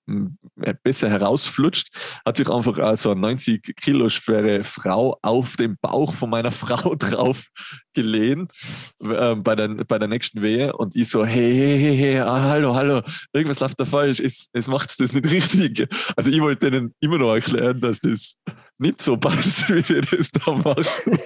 [0.83, 1.89] besser herausflutscht,
[2.25, 6.51] hat sich einfach äh, so eine 90 Kilo schwere Frau auf den Bauch von meiner
[6.53, 7.49] Frau drauf
[7.95, 8.53] gelehnt
[9.01, 10.73] äh, bei, der, bei der nächsten Wehe.
[10.77, 14.49] Und ich so, hey, hey, hey, hey ah, hallo, hallo, irgendwas läuft da falsch, es,
[14.53, 15.89] es macht das nicht richtig.
[16.17, 18.35] Also ich wollte denen immer noch erklären, dass das
[18.79, 21.19] nicht so passt, wie wir das da machen.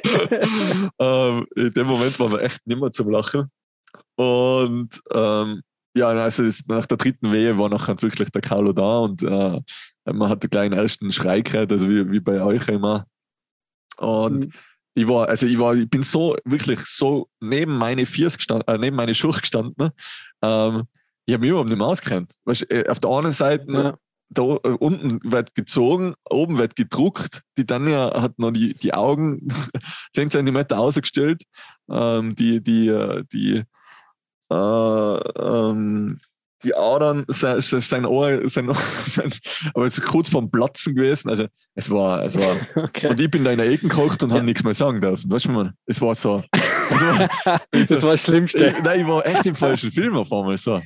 [0.99, 3.51] ähm, in dem Moment war wir echt nicht mehr zum Lachen.
[4.19, 5.63] Und ähm,
[5.97, 9.61] ja, also nach der dritten Wehe war nachher wirklich der Carlo da und äh,
[10.13, 13.07] man hat den kleinen ersten Schrei gehört, also wie, wie bei euch immer.
[13.97, 14.53] Und mhm.
[14.95, 18.77] ich war, also ich war, ich bin so wirklich so neben meine Viers gestanden, äh,
[18.77, 19.91] neben meine Schuhe gestanden.
[20.43, 20.85] Ähm,
[21.27, 22.35] ich habe mich überhaupt nicht mehr ausgekannt.
[22.45, 23.99] Weißt, äh, auf der anderen Seite, ja.
[24.31, 27.43] da äh, unten wird gezogen, oben wird gedruckt.
[27.57, 29.47] Die Tanja hat noch die, die Augen
[30.17, 31.45] 10 cm ausgestellt.
[31.89, 33.63] Ähm, die, die, äh, die,
[34.51, 36.19] äh, ähm,
[36.65, 38.71] die Adern, sein, sein Ohr, sein,
[39.07, 39.33] sein,
[39.75, 41.29] aber es ist kurz vorm Platzen gewesen.
[41.31, 42.57] Also es war, es war.
[42.75, 43.09] Okay.
[43.09, 44.37] Und ich bin da in der Ecke gekocht und ja.
[44.37, 45.31] habe nichts mehr sagen dürfen.
[45.31, 45.73] Weißt du, man?
[45.87, 46.43] Es war so.
[46.91, 47.29] Es war,
[47.71, 48.75] das war das Schlimmste.
[48.77, 50.81] Ich, nein, ich war echt im falschen Film auf einmal so.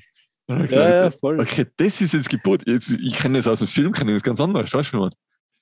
[0.47, 1.41] Gesagt, ja, ja, voll.
[1.41, 2.67] Okay, das ist jetzt Geburt.
[2.67, 5.11] Jetzt, ich kenne das aus dem Film, kenne das ganz anders, weißt du, man?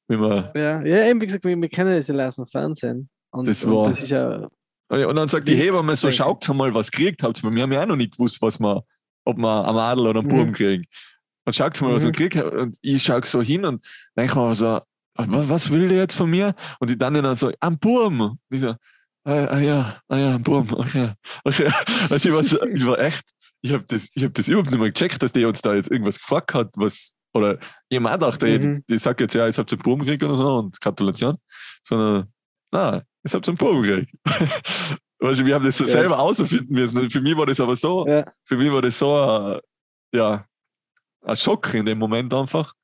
[0.09, 3.09] man ja, ja, eben wie gesagt, wir, wir kennen das ja aus dem Fernsehen.
[3.31, 3.85] Und, das war.
[3.85, 4.49] Und das ist ja
[4.91, 7.43] und dann sagt die Hebamme so, schaut mal, was gekriegt habt.
[7.43, 8.85] Wir haben ja auch noch nicht gewusst, was wir,
[9.25, 10.53] ob wir einen Adel oder einen Buben mhm.
[10.53, 10.85] kriegen.
[11.45, 12.59] Und schaut mal, was wir gekriegt haben.
[12.59, 13.85] Und ich schaue so hin und
[14.17, 14.81] denke mir so,
[15.17, 16.55] was, will der jetzt von mir?
[16.81, 18.21] Und die dann dann so, ein Buben.
[18.21, 18.75] Und ich so,
[19.25, 21.13] ah, ah ja, ah ja, ein Buben, okay.
[21.45, 21.71] okay.
[22.09, 23.25] Also ich war, so, ich war echt,
[23.63, 26.19] ich habe das, hab das überhaupt nicht mehr gecheckt, dass der uns da jetzt irgendwas
[26.19, 27.59] gefragt hat, was, oder
[28.07, 28.83] auch gedacht, mhm.
[28.89, 31.37] ich, ich sage jetzt, ja, ich habe einen Buben gekriegt so und Gratulation,
[31.85, 32.33] sondern,
[32.73, 34.13] na, ich habe einen Buben gekriegt.
[35.21, 35.91] weißt du, wir haben das so ja.
[35.91, 37.11] selber ausfinden müssen.
[37.11, 38.25] Für mich war das aber so, ja.
[38.45, 39.61] für mich war das so, äh,
[40.17, 40.45] ja,
[41.23, 42.75] ein Schock in dem Moment einfach.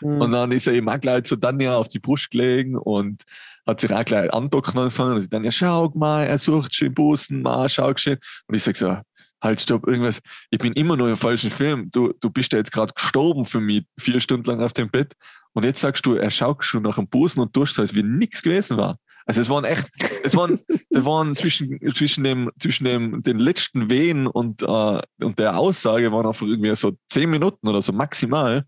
[0.00, 0.20] Mhm.
[0.20, 3.22] Und dann ist er eben auch gleich zu Danja auf die Brust gelegen und
[3.66, 5.16] hat sich auch gleich andocken angefangen.
[5.16, 8.18] Und dann, ja, schau mal, er sucht schön Busen, mal, schau schön.
[8.46, 8.96] Und ich sage so,
[9.42, 10.20] halt, stopp, irgendwas,
[10.50, 11.90] ich bin immer noch im falschen Film.
[11.90, 15.12] Du, du bist ja jetzt gerade gestorben für mich, vier Stunden lang auf dem Bett.
[15.56, 18.02] Und jetzt sagst du, er schaut schon nach dem Busen und tust so, als wie
[18.02, 18.98] nichts gewesen war.
[19.24, 19.90] Also es waren echt,
[20.22, 25.38] es waren, es waren zwischen, zwischen, dem, zwischen dem, den letzten Wehen und, äh, und
[25.38, 28.66] der Aussage waren einfach irgendwie so zehn Minuten oder so maximal.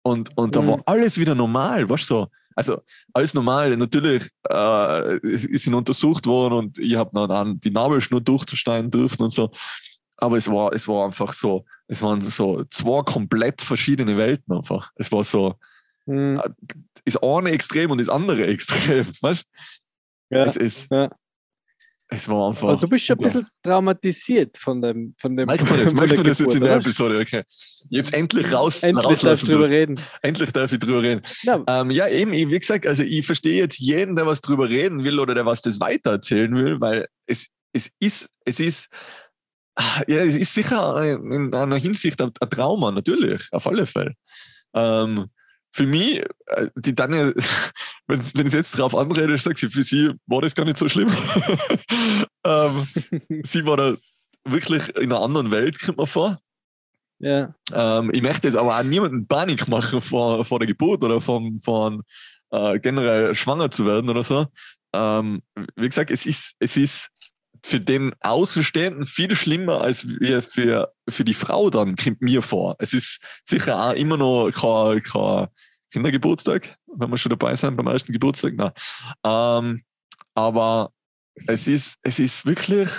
[0.00, 0.68] Und, und da mhm.
[0.68, 2.28] war alles wieder normal, weißt du so.
[2.56, 2.80] Also
[3.12, 3.76] alles normal.
[3.76, 9.30] Natürlich äh, ist ihn untersucht worden und ich habe dann die Nabelschnur durchzuschneiden dürfen und
[9.30, 9.50] so.
[10.16, 14.90] Aber es war, es war einfach so, es waren so zwei komplett verschiedene Welten einfach.
[14.94, 15.56] Es war so,
[16.08, 16.40] mhm.
[16.44, 16.50] Äh,
[17.04, 19.06] ist eine extrem und das andere extrem.
[19.20, 19.44] Weißt
[20.30, 20.88] ja, es ist.
[20.90, 21.10] Ja.
[22.10, 22.68] Es war einfach.
[22.68, 25.14] Aber du bist schon ein bisschen traumatisiert von dem.
[25.18, 25.92] Von dem Merkt man das?
[25.94, 27.20] Merkt man das jetzt in der Episode?
[27.20, 27.42] Okay.
[27.90, 30.00] Ich hab's endlich raus, endlich rauslassen darf drüber reden.
[30.22, 31.20] Endlich darf ich drüber reden.
[31.42, 34.70] Ja, ähm, ja eben, ich, wie gesagt, also ich verstehe jetzt jeden, der was drüber
[34.70, 38.88] reden will oder der was das weitererzählen will, weil es, es ist, es ist,
[40.06, 44.14] ja, es ist sicher in einer Hinsicht ein, ein Trauma, natürlich, auf alle Fälle.
[44.74, 45.26] Ähm,
[45.72, 47.32] für mich, äh, die Tanja,
[48.06, 50.88] wenn, wenn ich jetzt drauf anrede, sagt sie, für sie war das gar nicht so
[50.88, 51.08] schlimm.
[52.44, 52.88] ähm,
[53.44, 53.96] sie war da
[54.44, 56.40] wirklich in einer anderen Welt, kommt man vor.
[57.20, 57.54] Ja.
[57.72, 61.58] Ähm, ich möchte jetzt aber auch niemanden Panik machen vor, vor der Geburt oder von,
[61.58, 62.02] von
[62.50, 64.46] äh, generell schwanger zu werden oder so.
[64.94, 65.42] Ähm,
[65.76, 67.10] wie gesagt, es ist, es ist
[67.64, 70.06] für den Außenstehenden viel schlimmer als
[70.40, 72.76] für, für die Frau dann, kommt mir vor.
[72.78, 75.48] Es ist sicher auch immer noch kein, kein
[75.92, 78.54] Kindergeburtstag, wenn wir schon dabei sind beim ersten Geburtstag.
[78.54, 78.72] Nein.
[79.24, 79.82] Ähm,
[80.34, 80.92] aber
[81.46, 82.90] es ist, es ist wirklich.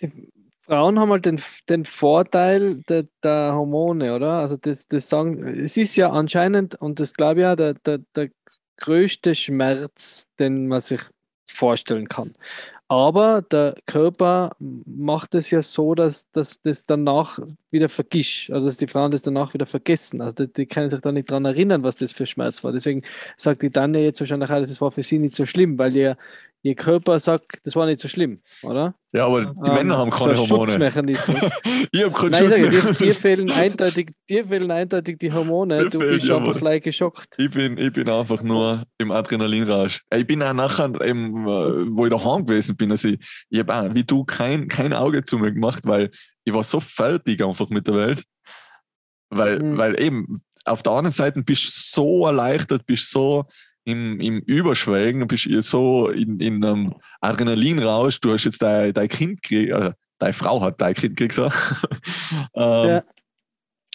[0.00, 0.30] Die
[0.62, 4.32] Frauen haben halt den, den Vorteil der, der Hormone, oder?
[4.32, 7.98] Also das, das sagen, es ist ja anscheinend, und das glaube ich ja, der, der,
[8.14, 8.30] der
[8.76, 11.00] größte Schmerz, den man sich
[11.46, 12.34] vorstellen kann.
[12.88, 17.38] Aber der Körper macht es ja so, dass, dass das danach
[17.70, 20.20] wieder vergisst, also dass die Frauen das danach wieder vergessen.
[20.20, 22.72] Also die, die können sich da nicht dran erinnern, was das für Schmerz war.
[22.72, 23.02] Deswegen
[23.36, 26.16] sagt die Tanja jetzt wahrscheinlich auch, das war für sie nicht so schlimm, weil ihr,
[26.62, 28.94] ihr Körper sagt, das war nicht so schlimm, oder?
[29.12, 30.72] Ja, aber die ähm, Männer haben keine so Hormone.
[30.72, 31.36] Schutzmechanismus.
[31.92, 32.98] ich habe keinen Nein, Schutzmechanismus.
[32.98, 35.84] Dir, dir, fehlen eindeutig, dir fehlen eindeutig die Hormone.
[35.84, 37.34] Mir du bist ja, einfach gleich geschockt.
[37.38, 40.04] Ich bin, ich bin einfach nur im Adrenalinrausch.
[40.14, 43.18] Ich bin auch nachher, eben, äh, wo ich daheim gewesen bin, also ich,
[43.50, 46.10] ich habe auch, wie du, kein, kein Auge zu mir gemacht, weil
[46.48, 48.24] ich war so fertig einfach mit der Welt.
[49.30, 49.76] Weil, mhm.
[49.76, 53.46] weil eben, auf der anderen Seite bist du so erleichtert, bist so
[53.84, 59.42] im, im Überschwelgen, bist so in, in einem Adrenalinrausch, du hast jetzt dein, dein Kind
[59.42, 61.44] gekriegt, äh, deine Frau hat dein Kind gekriegt, so.
[62.54, 63.04] ähm, ja.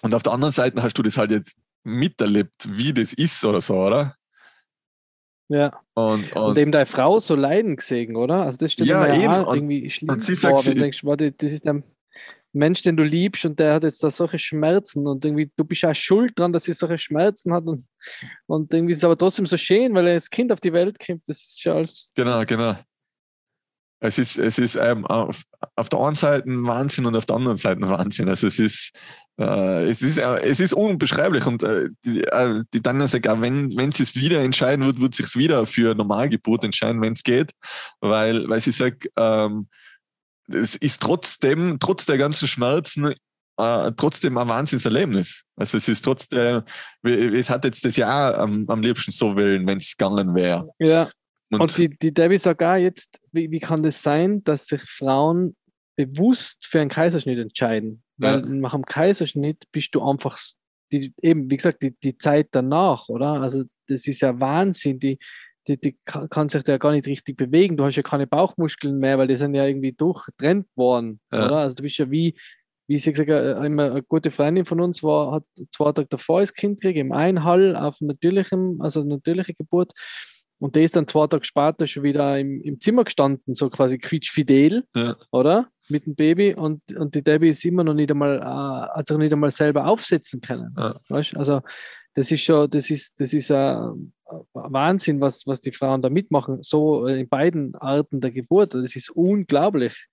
[0.02, 3.62] Und auf der anderen Seite hast du das halt jetzt miterlebt, wie das ist oder
[3.62, 4.16] so, oder?
[5.50, 5.80] Ja.
[5.94, 8.44] Und, und, und, eben deine Frau so leiden gesehen, oder?
[8.44, 9.24] Also das steht ja, eben.
[9.24, 11.84] Ja irgendwie schlimm und sie vor, wenn du denkst, warte, das ist ein
[12.54, 15.82] Mensch, den du liebst und der hat jetzt da solche Schmerzen und irgendwie du bist
[15.82, 17.86] ja schuld dran, dass sie solche Schmerzen hat und,
[18.46, 20.98] und irgendwie ist es aber trotzdem so schön, weil er das Kind auf die Welt
[21.00, 21.28] kommt.
[21.28, 22.12] Das ist ja alles.
[22.16, 22.78] Genau, genau.
[24.06, 25.44] Es ist, es ist ähm, auf,
[25.78, 28.28] auf der einen Seite Wahnsinn und auf der anderen Seite Wahnsinn.
[28.28, 28.92] Also es ist,
[29.39, 33.94] äh, es ist, äh, es ist unbeschreiblich und äh, die, äh, sagt auch, wenn, wenn
[33.94, 37.54] sie es wieder entscheiden wird, wird sich wieder für Normalgeburt entscheiden, wenn es geht,
[38.02, 39.70] weil, weil sie sagt, ähm,
[40.47, 43.13] es ist trotzdem, trotz der ganzen Schmerzen,
[43.58, 45.43] äh, trotzdem ein Wahnsinnserlebnis.
[45.56, 46.63] Also es ist trotzdem,
[47.03, 50.69] es hat jetzt das Jahr am, am liebsten so willen, wenn es gegangen wäre.
[50.79, 51.10] Ja.
[51.51, 54.82] Und, und, die, die Debbie sagt auch jetzt, wie, wie kann das sein, dass sich
[54.82, 55.56] Frauen
[55.95, 58.03] bewusst für einen Kaiserschnitt entscheiden?
[58.17, 58.45] Weil ja.
[58.45, 60.39] nach dem Kaiserschnitt bist du einfach,
[60.91, 63.41] die, eben, wie gesagt, die, die Zeit danach, oder?
[63.41, 64.99] Also das ist ja Wahnsinn.
[64.99, 65.19] Die,
[65.67, 67.78] die, die kann sich ja gar nicht richtig bewegen.
[67.78, 71.45] Du hast ja keine Bauchmuskeln mehr, weil die sind ja irgendwie durchtrennt worden, ja.
[71.45, 71.58] oder?
[71.58, 72.36] Also du bist ja wie,
[72.88, 76.54] wie sie gesagt hat, eine gute Freundin von uns war, hat zwei Tage davor das
[76.54, 79.93] Kind gekriegt, im Einhall auf natürlichem, also natürliche Geburt.
[80.60, 83.97] Und der ist dann zwei Tage später schon wieder im, im Zimmer gestanden, so quasi
[83.97, 85.15] quietschfidel, ja.
[85.32, 85.67] oder?
[85.89, 86.56] Mit dem Baby.
[86.56, 89.88] Und, und die Debbie ist immer noch nicht einmal, äh, hat sich nicht einmal selber
[89.88, 90.73] aufsetzen können.
[90.78, 90.93] Ja.
[91.10, 91.36] Weißt?
[91.36, 91.62] Also
[92.15, 94.13] das ist schon, das ist, das ist ein
[94.54, 98.73] Wahnsinn, was, was die Frauen da mitmachen, so in beiden Arten der Geburt.
[98.73, 100.08] Das ist unglaublich.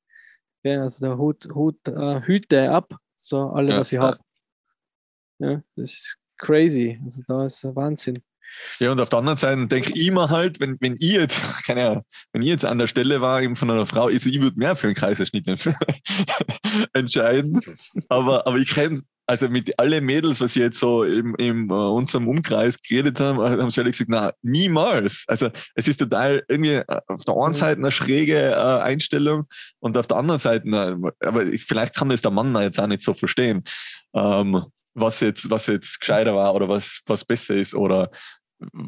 [0.62, 4.02] Ja, also der Hut, Hut äh, Hüte ab, so alle, ja, was ich ja.
[4.02, 4.18] habe.
[5.38, 7.00] Ja, das ist crazy.
[7.02, 8.18] Also da ist ein Wahnsinn.
[8.78, 11.86] Ja, und auf der anderen Seite denke ich immer halt, wenn, wenn ich jetzt, keine
[11.86, 14.58] Ahnung, wenn ich jetzt an der Stelle war eben von einer Frau, also ich würde
[14.58, 15.46] mehr für einen Kaiserschnitt
[16.92, 17.60] entscheiden.
[18.08, 21.94] Aber, aber ich kenne also mit allen Mädels, was sie jetzt so in, in uh,
[21.94, 25.24] unserem Umkreis geredet haben, äh, haben sie alle gesagt, na, niemals.
[25.28, 29.46] Also es ist total irgendwie äh, auf der einen Seite eine schräge äh, Einstellung
[29.78, 33.02] und auf der anderen Seite, eine, aber vielleicht kann das der Mann jetzt auch nicht
[33.02, 33.62] so verstehen,
[34.14, 34.64] ähm,
[34.94, 38.10] was jetzt, was jetzt gescheiter war oder was, was besser ist oder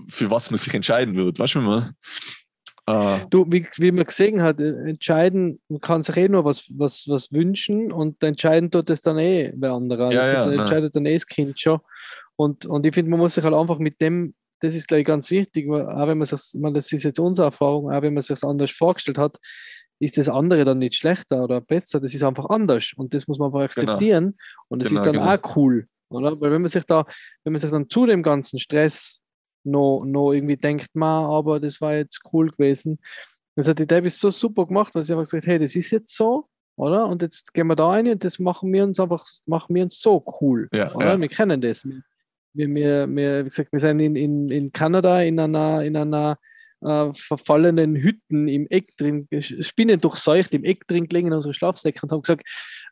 [0.09, 1.39] für was man sich entscheiden wird.
[1.39, 1.95] Weißt du mal?
[2.91, 6.65] Uh, du, wie, wie man gesehen hat, äh, entscheiden, man kann sich eh nur was,
[6.69, 10.07] was, was wünschen und entscheiden tut es dann eh wer andere.
[10.07, 11.79] Also ja, ja, dann entscheidet dann eh das Kind schon.
[12.35, 15.31] Und, und ich finde, man muss sich halt einfach mit dem, das ist gleich ganz
[15.31, 18.35] wichtig, auch wenn man sich, man, das ist jetzt unsere Erfahrung, auch wenn man sich
[18.35, 19.39] das anders vorgestellt hat,
[20.01, 23.39] ist das andere dann nicht schlechter oder besser, das ist einfach anders und das muss
[23.39, 23.93] man einfach genau.
[23.93, 24.37] akzeptieren genau.
[24.69, 25.33] und es genau, ist dann genau.
[25.33, 26.41] auch cool, oder?
[26.41, 27.07] Weil wenn man sich da,
[27.45, 29.23] wenn man sich dann zu dem ganzen Stress
[29.65, 32.99] noch, noch irgendwie denkt, man, aber das war jetzt cool gewesen.
[33.55, 36.15] Das hat die Davis so super gemacht, dass sie einfach gesagt hey, das ist jetzt
[36.15, 37.07] so, oder?
[37.07, 40.01] Und jetzt gehen wir da rein und das machen wir uns einfach, machen wir uns
[40.01, 40.69] so cool.
[40.73, 41.13] Ja, oder?
[41.13, 41.21] Ja.
[41.21, 41.85] Wir kennen das.
[41.85, 46.39] Wir, wir, wir, wie gesagt, wir sind in, in, in Kanada in einer, in einer
[46.87, 52.01] äh, verfallenen Hütten im Eck drin, Spinnen durchseucht, im Eck drin gelegen in unserer Schlafsäcke
[52.03, 52.47] und haben gesagt,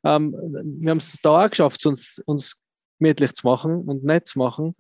[0.05, 0.33] ähm,
[0.81, 2.61] wir haben es da auch geschafft, uns, uns
[2.99, 4.75] gemütlich zu machen und nett zu machen.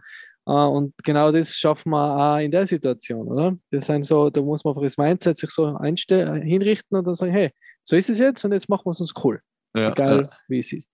[0.48, 3.56] Uh, und genau das schaffen wir auch in der Situation, oder?
[3.70, 7.32] Das sind so, da muss man einfach das Mindset sich so hinrichten und dann sagen,
[7.32, 7.50] hey,
[7.84, 9.40] so ist es jetzt und jetzt machen wir es uns cool.
[9.76, 10.30] Ja, Egal ja.
[10.48, 10.88] wie es ist.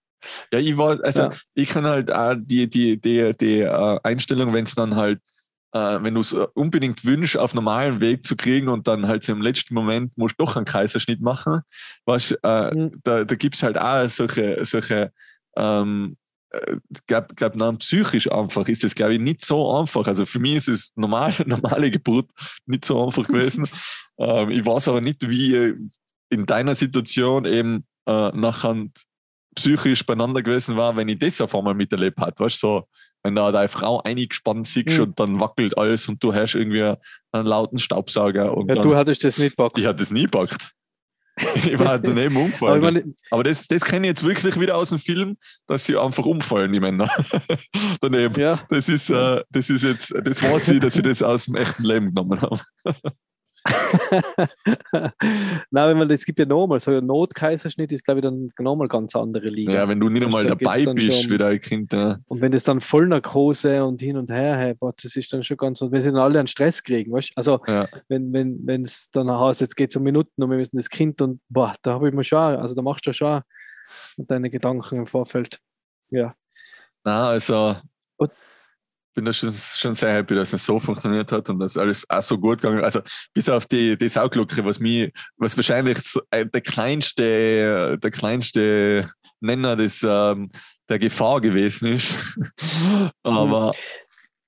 [0.53, 1.31] Ja, ich war, also ja.
[1.55, 5.21] ich kann halt auch die, die, die, die uh, Einstellung, wenn es dann halt,
[5.75, 9.33] uh, wenn du es unbedingt wünschst, auf normalen Weg zu kriegen und dann halt so
[9.33, 11.61] im letzten Moment musst du doch einen Kaiserschnitt machen,
[12.05, 13.01] was, mhm.
[13.05, 15.13] da, da gibt es halt auch solche, solche
[15.57, 16.17] ähm,
[17.07, 20.07] glaube, glaub, nein, psychisch einfach ist das, glaube ich, nicht so einfach.
[20.07, 22.31] Also für mich ist es normal, normale Geburt
[22.67, 23.69] nicht so einfach gewesen.
[24.19, 25.75] ähm, ich weiß aber nicht, wie
[26.31, 28.87] in deiner Situation eben äh, nachher
[29.55, 32.33] psychisch beieinander gewesen war, wenn ich das auf einmal miterlebt habe.
[32.37, 32.89] Weißt du, so,
[33.23, 35.05] wenn da deine Frau eingespannt siehst mhm.
[35.05, 36.95] und dann wackelt alles und du hast irgendwie
[37.33, 38.57] einen lauten Staubsauger.
[38.57, 39.79] Und ja, dann, du hattest das nicht packt.
[39.79, 40.76] Ich hatte das nie packt.
[41.55, 42.83] ich war halt daneben umgefallen.
[42.83, 45.97] Aber, meine, aber das, das kenne ich jetzt wirklich wieder aus dem Film, dass sie
[45.97, 47.11] einfach umfallen, die Männer.
[48.01, 48.41] daneben.
[48.41, 48.61] Ja.
[48.69, 51.85] Das ist, äh, das ist jetzt, das war sie, dass sie das aus dem echten
[51.85, 52.61] Leben genommen haben.
[55.71, 58.89] Nein, wenn man, es gibt ja nochmal, so ein Notkaiserschnitt ist, glaube ich, dann nochmal
[58.89, 59.73] ganz andere Liga.
[59.73, 61.93] Ja, wenn du nicht einmal dabei bist, schon, wie dein Kind.
[61.93, 62.19] Ja.
[62.27, 65.57] Und wenn das dann Vollnarkose und hin und her, hey, boah, das ist dann schon
[65.57, 67.89] ganz, und wenn sie dann alle einen Stress kriegen, weißt Also, ja.
[68.09, 71.21] wenn es wenn, dann heißt, jetzt geht es um Minuten und wir müssen das Kind
[71.21, 73.43] und, boah, da habe ich mir schon, also da machst du schon
[74.17, 75.61] deine Gedanken im Vorfeld.
[76.11, 76.35] Ja.
[77.05, 77.77] Na, also.
[78.17, 78.31] Und,
[79.17, 82.23] bin da schon, schon sehr happy, dass es so funktioniert hat und dass alles auch
[82.23, 83.01] so gut gegangen Also
[83.33, 85.99] bis auf die, die Sauglocke, was mir, was wahrscheinlich
[86.31, 89.09] äh, der kleinste, der kleinste
[89.41, 90.51] Nenner des, ähm,
[90.89, 92.15] der Gefahr gewesen ist.
[93.23, 93.73] Aber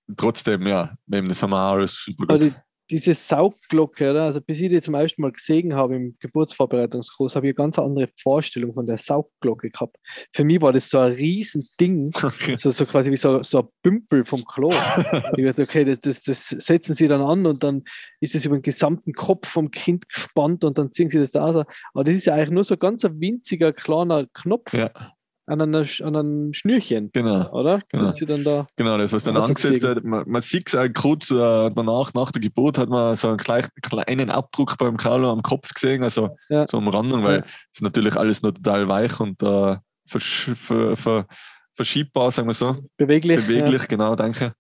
[0.07, 0.17] mhm.
[0.17, 2.55] trotzdem, ja, das haben wir auch alles super gut
[2.91, 4.25] diese Saugglocke, oder?
[4.25, 7.79] also bis ich die zum ersten Mal gesehen habe im Geburtsvorbereitungskurs, habe ich eine ganz
[7.79, 9.97] andere Vorstellung von der Saugglocke gehabt.
[10.33, 12.57] Für mich war das so ein Riesending, okay.
[12.59, 14.71] so, so quasi wie so, so ein Bümpel vom Klo.
[15.37, 17.85] ich dachte, okay, das, das, das, setzen sie dann an und dann
[18.21, 21.45] ist es über den gesamten Kopf vom Kind gespannt und dann ziehen sie das da
[21.45, 21.67] aus.
[21.93, 24.73] Aber das ist ja eigentlich nur so ganz ein winziger kleiner Knopf.
[24.73, 24.91] Ja
[25.49, 27.11] an, einer, an einem Schnürchen.
[27.13, 27.51] Genau.
[27.53, 27.81] Oder?
[27.89, 28.13] Genau.
[28.13, 30.05] Sie dann da genau, das, was dann angesetzt hat.
[30.05, 33.39] Man, man sieht es auch kurz äh, danach, nach der Geburt, hat man so einen
[33.39, 36.67] kleinen Abdruck beim Carlo am Kopf gesehen, also ja.
[36.69, 37.53] so Umrandung, weil es ja.
[37.73, 41.27] ist natürlich alles noch total weich und äh, versch ver ver
[41.75, 42.77] verschiebbar, sagen wir so.
[42.97, 43.47] Beweglich.
[43.47, 43.87] Beweglich, ja.
[43.89, 44.53] genau, danke.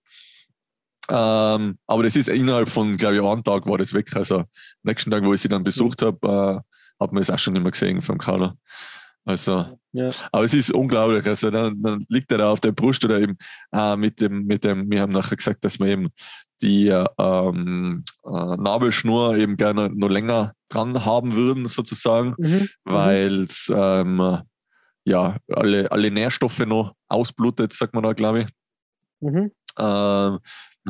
[1.10, 4.14] Ähm, aber das ist innerhalb von, glaube ich, einem Tag war das weg.
[4.14, 4.44] Also,
[4.82, 7.70] nächsten Tag, wo ich sie dann besucht habe, äh, hat man es auch schon immer
[7.70, 8.52] gesehen vom Carlo.
[9.28, 10.10] Also, ja.
[10.32, 11.26] aber es ist unglaublich.
[11.26, 13.36] Also, dann, dann, liegt er da auf der Brust oder eben
[13.72, 16.08] äh, mit, dem, mit dem, wir haben nachher gesagt, dass wir eben
[16.62, 22.48] die ähm, äh, Nabelschnur eben gerne noch länger dran haben würden, sozusagen, mhm.
[22.48, 22.68] mhm.
[22.84, 24.38] weil es ähm,
[25.04, 28.46] ja, alle, alle Nährstoffe noch ausblutet, sagt man da, glaube ich.
[29.20, 29.52] Mhm.
[29.78, 30.38] Ähm,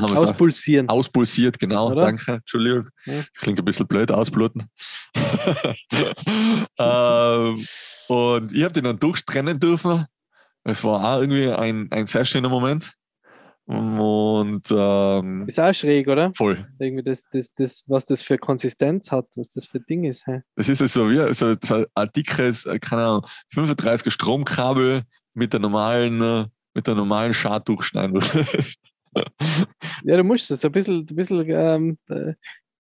[0.03, 0.89] Auspulsieren.
[0.89, 2.03] Auspulsiert, genau, Oder?
[2.03, 2.89] danke, Entschuldigung.
[3.05, 3.23] Ja.
[3.35, 4.69] Klingt ein bisschen blöd, ausbluten.
[6.79, 7.67] ähm,
[8.09, 10.07] und ich habe den dann durchtrennen dürfen.
[10.65, 12.95] Es war auch irgendwie ein, ein sehr schöner Moment.
[13.69, 16.33] Und ähm, ist auch schräg, oder?
[16.35, 16.67] Voll.
[16.79, 20.27] Irgendwie das, das, das, was das für Konsistenz hat, was das für Ding ist.
[20.27, 20.41] Hey?
[20.57, 25.03] Das ist so wie so, so ein dickes, keine Ahnung, 35er Stromkabel
[25.35, 28.19] mit der normalen, mit der normalen Schad durchschneiden.
[30.05, 32.35] ja, du musst es ein bisschen, ein bisschen ähm, äh,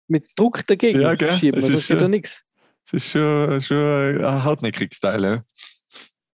[0.09, 1.33] mit Druck dagegen ja, gell?
[1.33, 2.43] schieben, ist, geht ja nichts.
[2.85, 5.25] Das ist schon, schon ein Hautnäckigsteil.
[5.25, 5.45] Ja.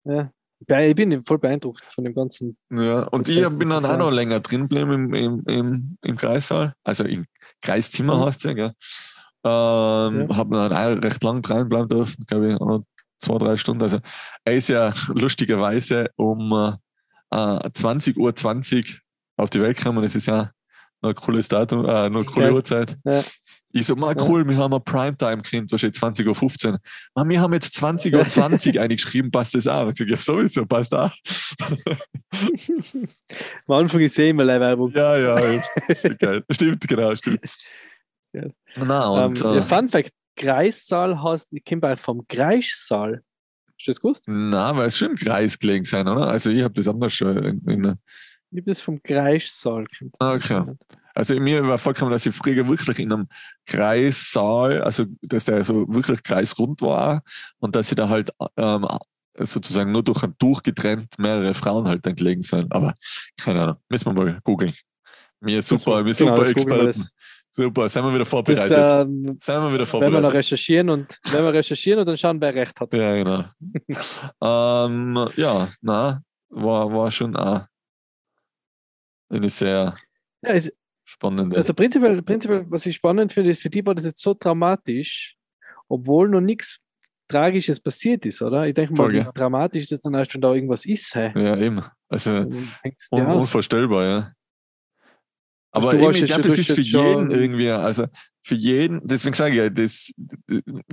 [0.06, 0.32] ja.
[0.60, 2.56] Ich bin voll beeindruckt von dem ganzen.
[2.70, 6.18] Ja, und Prozess, ich bin dann auch noch länger drin geblieben im, im, im, im
[6.18, 7.26] Kreissaal, also im
[7.62, 8.26] Kreiszimmer mhm.
[8.26, 8.74] heißt es ja, gell?
[9.44, 10.38] Ähm, ja.
[10.38, 12.84] Habe dann auch recht lang drin bleiben dürfen, glaube ich, noch
[13.22, 13.82] zwei, drei Stunden.
[13.82, 14.00] Also
[14.46, 16.76] er ist ja lustigerweise um äh,
[17.32, 19.02] 20.20 Uhr 20
[19.42, 20.02] auf die Welt gekommen.
[20.04, 20.52] Das ist ja
[21.02, 22.54] noch ein cooles Datum, äh, noch eine coole ja.
[22.54, 22.98] Uhrzeit.
[23.04, 23.24] Ja.
[23.74, 26.80] Ich so, mal cool, wir haben ein Primetime-Kind, was jetzt 20.15 Uhr.
[27.16, 29.90] Man, wir haben jetzt 20.20 Uhr eingeschrieben, passt das auch?
[29.90, 31.14] Ich sage, ja, sowieso, passt auch.
[33.68, 34.92] Am Anfang ist eh immer Werbung.
[34.92, 35.64] Ja, ja,
[36.20, 36.44] geil.
[36.52, 37.40] Stimmt, genau, stimmt.
[38.34, 38.46] Ja.
[38.78, 43.24] Na, und, um, ähm, äh, Fun Fact: Kreissaal heißt, ich kenne vom Kreissaal.
[43.68, 44.24] Hast du das gewusst?
[44.26, 46.28] Na, weil es schon Kreis gelegen sein, oder?
[46.28, 47.98] Also, ich habe das anders schon in, in
[48.52, 49.86] ich habe das vom Kreissaal.
[50.20, 50.64] Ah, okay.
[51.14, 53.28] Also mir war vorgekommen, dass ich früher wirklich in einem
[53.66, 57.24] Kreissaal, also dass der so wirklich kreisrund war
[57.60, 58.88] und dass sie da halt ähm,
[59.38, 62.72] sozusagen nur durch ein Tuch getrennt mehrere Frauen halt dann gelegen sind.
[62.74, 62.94] Aber
[63.38, 64.74] keine Ahnung, müssen wir mal googeln.
[65.40, 67.06] Mir super, wir genau, super Experten.
[67.54, 68.72] Super, sind wir wieder vorbereitet.
[68.72, 70.16] Das, ähm, sind wir wieder vorbereitet.
[70.16, 72.94] Wenn wir noch recherchieren und wenn wir recherchieren und dann schauen, wer recht hat.
[72.94, 73.44] Ja, genau.
[74.88, 77.66] ähm, ja, na, war, war schon auch
[79.32, 79.96] eine sehr
[80.44, 80.72] ja, es,
[81.06, 81.58] spannende.
[81.58, 85.36] Also prinzipiell, prinzipiell, was ich spannend finde, ist, für die war das jetzt so dramatisch,
[85.88, 86.80] obwohl noch nichts
[87.28, 88.68] Tragisches passiert ist, oder?
[88.68, 91.16] Ich denke mal, wie dramatisch das dann erst, wenn da irgendwas ist.
[91.16, 91.32] Hey.
[91.36, 91.82] Ja, eben.
[92.10, 94.34] Also un unvorstellbar, ja.
[95.74, 98.06] Aber eben, ich glaube, das ist für jeden irgendwie, also
[98.42, 100.12] für jeden, deswegen sage ich ja, das,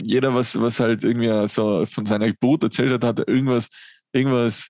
[0.07, 3.69] jeder, was, was halt irgendwie so von seiner Geburt erzählt hat, hat irgendwas,
[4.13, 4.69] irgendwas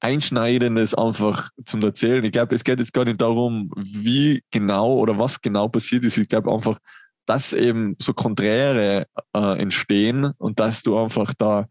[0.00, 2.24] Einschneidendes einfach zum Erzählen.
[2.24, 6.18] Ich glaube, es geht jetzt gar nicht darum, wie genau oder was genau passiert ist.
[6.18, 6.78] Ich glaube einfach,
[7.26, 11.66] dass eben so Konträre äh, entstehen und dass du einfach da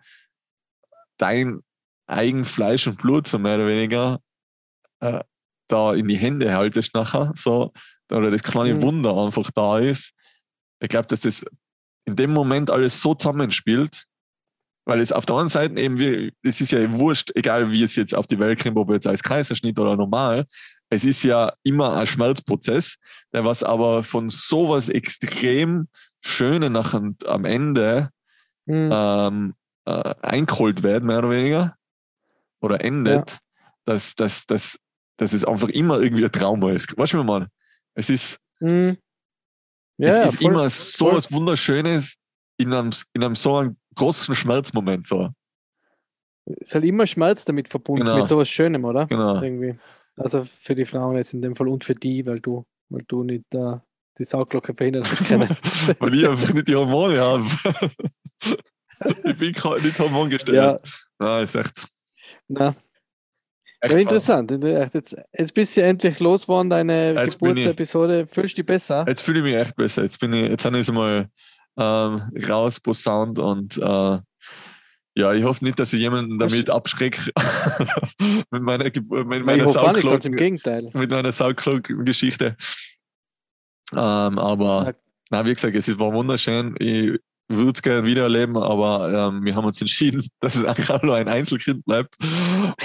[1.18, 1.62] dein
[2.06, 4.20] eigen Fleisch und Blut so mehr oder weniger
[5.00, 5.24] äh,
[5.68, 7.74] da in die Hände haltest nachher, so,
[8.12, 8.82] oder das kleine mhm.
[8.82, 10.14] Wunder einfach da ist.
[10.80, 11.44] Ich glaube, dass das
[12.06, 14.06] in dem Moment alles so zusammenspielt,
[14.88, 17.98] weil es auf der anderen Seite eben, wie, es ist ja wurscht, egal wie es
[17.98, 20.46] jetzt auf die Welt kommt, ob jetzt als Kaiserschnitt oder normal,
[20.90, 22.96] es ist ja immer ein Schmerzprozess,
[23.34, 25.90] der was aber von sowas extrem
[26.22, 28.12] Schönen nach am Ende
[28.66, 28.90] mhm.
[28.94, 31.76] ähm, äh, eingeholt wird, mehr oder weniger,
[32.62, 33.38] oder endet, ja.
[33.84, 34.80] dass, dass, dass,
[35.18, 36.98] dass es einfach immer irgendwie ein Trauma ist.
[36.98, 37.48] Weißt du, mal?
[37.94, 38.96] Es ist, mhm.
[39.98, 41.18] ja, es ist voll, immer so voll.
[41.18, 42.16] was Wunderschönes
[42.56, 45.08] in einem, in einem so einem großen Schmerzmoment.
[45.08, 45.30] So.
[46.45, 48.20] Es ist halt immer Schmerz damit verbunden, genau.
[48.20, 49.08] mit sowas Schönem, oder?
[49.08, 49.41] Genau.
[49.41, 49.78] Irgendwie.
[50.16, 53.24] Also für die Frauen jetzt in dem Fall und für die, weil du, weil du
[53.24, 53.80] nicht uh,
[54.18, 55.50] die Sauglocke behindert können.
[56.00, 57.45] weil ich einfach nicht die Hormone habe.
[59.24, 60.56] ich bin nicht hormongestellt.
[60.56, 60.80] Ja.
[61.20, 61.88] Nein, ist echt.
[62.48, 62.76] Na.
[63.80, 64.52] Echt ja, interessant.
[64.52, 68.26] Jetzt, jetzt bist du endlich losgeworden, deine jetzt Geburtsepisode.
[68.26, 69.06] Fühlst du dich besser?
[69.08, 70.02] Jetzt fühle ich mich echt besser.
[70.02, 71.30] Jetzt bin ich, jetzt habe ich mal
[71.78, 74.20] ähm, rausposaunt und äh,
[75.18, 77.32] ja, ich hoffe nicht, dass ich jemanden damit abschrecke
[78.52, 80.92] mit meiner, mit meiner Sauklok, im Gegenteil.
[80.94, 82.56] Mit meiner Sauklok-Geschichte.
[83.94, 84.94] Ähm, aber ja.
[85.32, 86.76] na, wie gesagt, es war wunderschön.
[86.78, 87.20] Ich
[87.50, 91.16] würde es gerne wieder erleben, aber ähm, wir haben uns entschieden, dass es einfach nur
[91.16, 92.16] ein Einzelkind bleibt.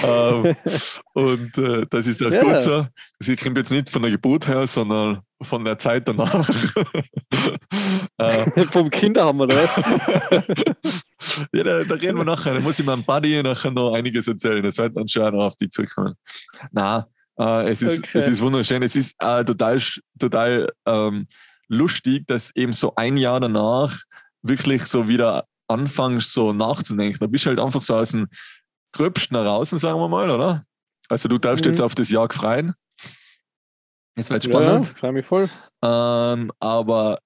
[0.01, 0.55] ähm,
[1.13, 2.43] und äh, das ist auch ja.
[2.43, 2.87] gut so.
[3.19, 6.33] Sie kommt jetzt nicht von der Geburt her, sondern von der Zeit danach.
[8.17, 9.75] äh, Vom Kinder haben wir das.
[11.53, 12.53] ja, da, da, reden wir nachher.
[12.53, 14.63] Da muss ich meinem Buddy nachher noch einiges erzählen.
[14.63, 16.13] Das wird dann schon auf die zurückkommen.
[16.71, 17.07] Na,
[17.37, 18.19] äh, es, ist, okay.
[18.19, 18.83] es ist wunderschön.
[18.83, 19.81] Es ist äh, total,
[20.17, 21.27] total ähm,
[21.67, 23.97] lustig, dass eben so ein Jahr danach
[24.43, 27.17] wirklich so wieder anfängst, so nachzudenken.
[27.19, 28.27] Da bist du halt einfach so aus dem
[28.93, 30.65] Gröbsten heraus, sagen wir mal, oder?
[31.09, 31.71] Also du darfst mhm.
[31.71, 32.73] jetzt auf das Jahr freien.
[34.15, 34.89] Das wird spannend.
[34.89, 35.49] Ja, freue mich voll.
[35.83, 37.19] Ähm, aber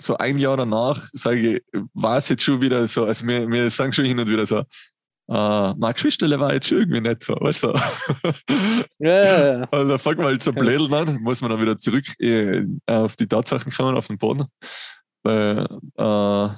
[0.00, 3.70] so ein Jahr danach, sage ich, war es jetzt schon wieder so, also wir, wir
[3.70, 7.34] sagen schon hin und wieder so, äh, mein Geschwisterle war jetzt schon irgendwie nicht so,
[7.34, 7.74] weißt du?
[8.98, 9.68] Ja, ja, ja.
[9.70, 13.16] Also da fängt man halt so blödeln an, muss man dann wieder zurück äh, auf
[13.16, 14.46] die Tatsachen kommen, auf den Boden.
[15.22, 15.66] Weil,
[15.96, 16.48] äh,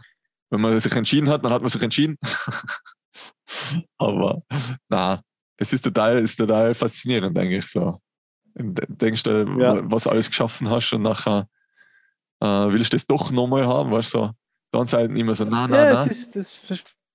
[0.51, 2.19] wenn man sich entschieden hat, dann hat man sich entschieden.
[3.99, 4.43] Aber
[4.89, 5.23] na,
[5.57, 7.99] es ist total, ist total faszinierend eigentlich so.
[8.55, 9.81] Denkst du, ja.
[9.91, 11.49] was alles geschaffen hast und nachher
[12.41, 14.31] äh, willst du das doch nochmal haben, weißt du?
[14.71, 16.09] Dann seid immer so, nein, nein, ja, nein.
[16.09, 16.61] Das, das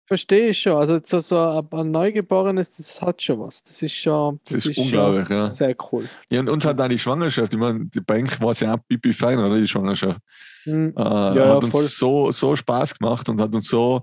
[0.08, 0.74] verstehe ich schon.
[0.74, 3.62] Also so, so ein Neugeborenes, das hat schon was.
[3.64, 5.50] Das ist schon, das, das ist, ist unglaublich, ja.
[5.50, 6.08] Sehr cool.
[6.30, 9.14] Ja, und uns hat auch die Schwangerschaft, ich meine, die Bank war ja auch pipi
[9.14, 10.20] fein, oder die Schwangerschaft.
[10.66, 10.94] Mhm.
[10.98, 14.02] Äh, ja, hat uns so, so Spaß gemacht und hat uns so,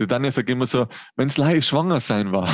[0.00, 0.86] die Tanja sagt immer so,
[1.16, 2.48] wenn es leicht schwanger sein war.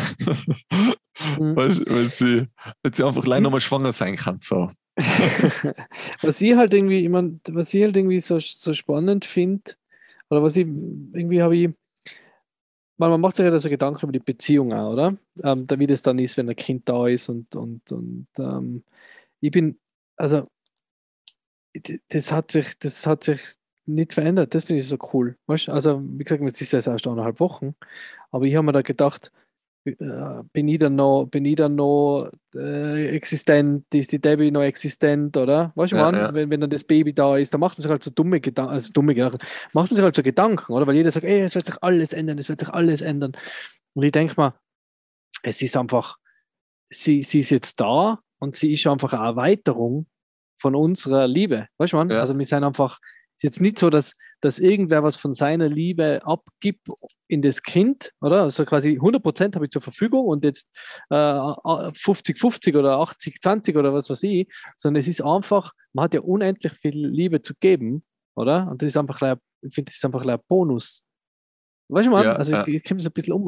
[1.39, 1.55] mhm.
[1.57, 2.47] weißt, wenn, sie,
[2.83, 3.45] wenn sie einfach leicht mhm.
[3.45, 4.39] nochmal schwanger sein kann.
[4.41, 4.71] So.
[6.23, 9.75] was ich halt irgendwie, ich mein, was ich halt irgendwie so, so spannend finde,
[10.31, 11.71] oder was ich irgendwie habe ich,
[12.99, 15.17] man, man macht sich ja da so Gedanken über die Beziehung auch, oder?
[15.43, 18.85] Ähm, wie das dann ist, wenn ein Kind da ist und, und, und ähm,
[19.41, 19.79] ich bin,
[20.17, 20.47] also
[22.09, 23.41] das hat sich, das hat sich
[23.87, 24.55] nicht verändert.
[24.55, 25.37] Das finde ich so cool.
[25.47, 25.69] Weißt?
[25.69, 27.75] Also, wie gesagt, es ist jetzt erst eineinhalb Wochen,
[28.31, 29.33] aber ich habe mir da gedacht,
[29.87, 34.63] äh, bin ich dann noch, bin ich dann noch äh, existent, ist die Debbie noch
[34.63, 35.73] existent, oder?
[35.75, 36.35] Weißt du, ja, ja.
[36.35, 38.73] wenn, wenn dann das Baby da ist, dann macht man sich halt so dumme Gedanken,
[38.73, 39.39] also dumme Gedanken,
[39.73, 40.87] macht man sich halt so Gedanken, oder?
[40.87, 43.33] Weil jeder sagt, ey, es wird sich alles ändern, es wird sich alles ändern.
[43.95, 44.55] Und ich denke mal,
[45.43, 46.17] es ist einfach,
[46.91, 50.07] sie, sie ist jetzt da und sie ist einfach eine Erweiterung
[50.59, 51.69] von unserer Liebe.
[51.79, 52.11] Weißt du, man?
[52.11, 52.21] Ja.
[52.21, 52.99] Also wir sind einfach,
[53.37, 56.89] ist jetzt nicht so, dass, dass irgendwer was von seiner Liebe abgibt
[57.29, 58.43] in das Kind, oder?
[58.43, 60.71] Also quasi 100% habe ich zur Verfügung und jetzt
[61.11, 66.21] äh, 50-50 oder 80-20 oder was weiß ich, sondern es ist einfach, man hat ja
[66.21, 68.69] unendlich viel Liebe zu geben, oder?
[68.71, 69.21] Und das ist einfach,
[69.63, 71.03] ich finde, das ist einfach ein Bonus.
[71.89, 72.25] Weißt du, man?
[72.25, 72.67] Ja, also ja.
[72.67, 73.47] ich, ich komme so ein bisschen um.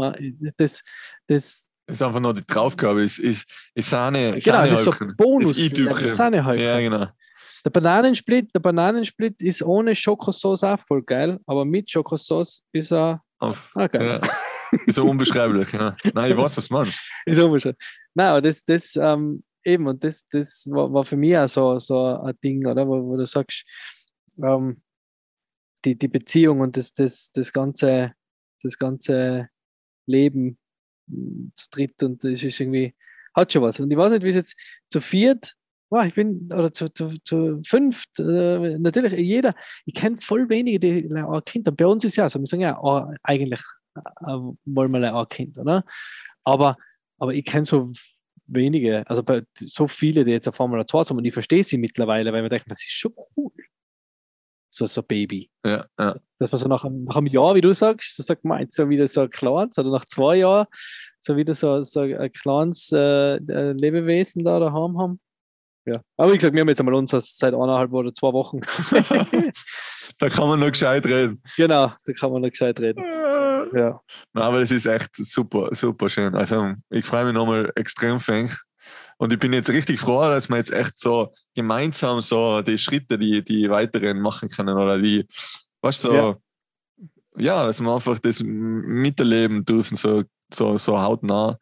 [0.56, 0.82] Das,
[1.26, 4.38] das, ist einfach nur die Draufgabe, ist, ist, ist Sahne.
[4.38, 5.56] Genau, das ist so Bonus.
[5.56, 6.62] Ist Sahnehäubchen.
[6.62, 7.06] Ja, genau.
[7.68, 13.22] Der Bananensplit, der Bananensplit ist ohne Schokosauce auch voll geil, aber mit Schokosauce ist er
[13.40, 14.22] auch geil.
[14.22, 14.80] Ja.
[14.86, 15.94] Ist so unbeschreiblich, ja.
[16.14, 16.98] Nein, ich weiß, was meinst.
[17.26, 17.86] Ist unbeschreiblich.
[18.14, 21.78] Nein, aber das, das ähm, eben, und das, das war, war für mich auch so,
[21.78, 22.88] so ein Ding, oder?
[22.88, 23.66] Wo, wo du sagst,
[24.42, 24.80] ähm,
[25.84, 28.14] die, die Beziehung und das, das, das ganze,
[28.62, 29.50] das ganze
[30.06, 30.58] Leben
[31.54, 32.94] zu dritt und das ist irgendwie,
[33.34, 33.78] hat schon was.
[33.78, 34.56] Und ich weiß nicht, wie es jetzt
[34.88, 35.54] zu viert,
[35.90, 40.78] oh, ich bin, oder zu, zu, zu fünft, äh, natürlich jeder, ich kenne voll wenige,
[40.80, 41.76] die ein Kind haben.
[41.76, 43.60] Bei uns ist ja so, wir sagen ja, oh, eigentlich
[43.96, 45.84] äh, wollen wir ein Kind, oder?
[46.44, 46.76] Aber,
[47.18, 47.92] aber ich kenne so
[48.46, 51.78] wenige, also bei, so viele, die jetzt auf Formel 2 haben und ich verstehe sie
[51.78, 53.52] mittlerweile, weil man denkt, das ist schon cool.
[54.70, 55.50] So, so Baby.
[55.64, 56.16] Ja, ja.
[56.38, 58.88] dass man so nach, nach einem Jahr, wie du sagst, so sagt man jetzt so
[58.88, 60.66] wieder so ein kleines, oder nach zwei Jahren,
[61.20, 65.20] so wieder so, so ein kleines äh, äh Lebewesen da daheim haben.
[65.88, 66.02] Ja.
[66.18, 68.60] Aber wie gesagt, wir haben jetzt einmal uns seit eineinhalb oder zwei Wochen.
[70.18, 71.42] da kann man noch gescheit reden.
[71.56, 73.02] Genau, da kann man noch gescheit reden.
[73.02, 74.00] Ja.
[74.34, 76.34] Nein, aber das ist echt super, super schön.
[76.34, 78.50] Also ich freue mich nochmal extrem fäng.
[79.16, 83.18] Und ich bin jetzt richtig froh, dass wir jetzt echt so gemeinsam so die Schritte,
[83.18, 85.26] die, die weiteren machen können oder die,
[85.80, 86.36] weißt du, so, ja.
[87.36, 90.22] ja, dass wir einfach das miterleben dürfen, so,
[90.52, 91.58] so, so hautnah,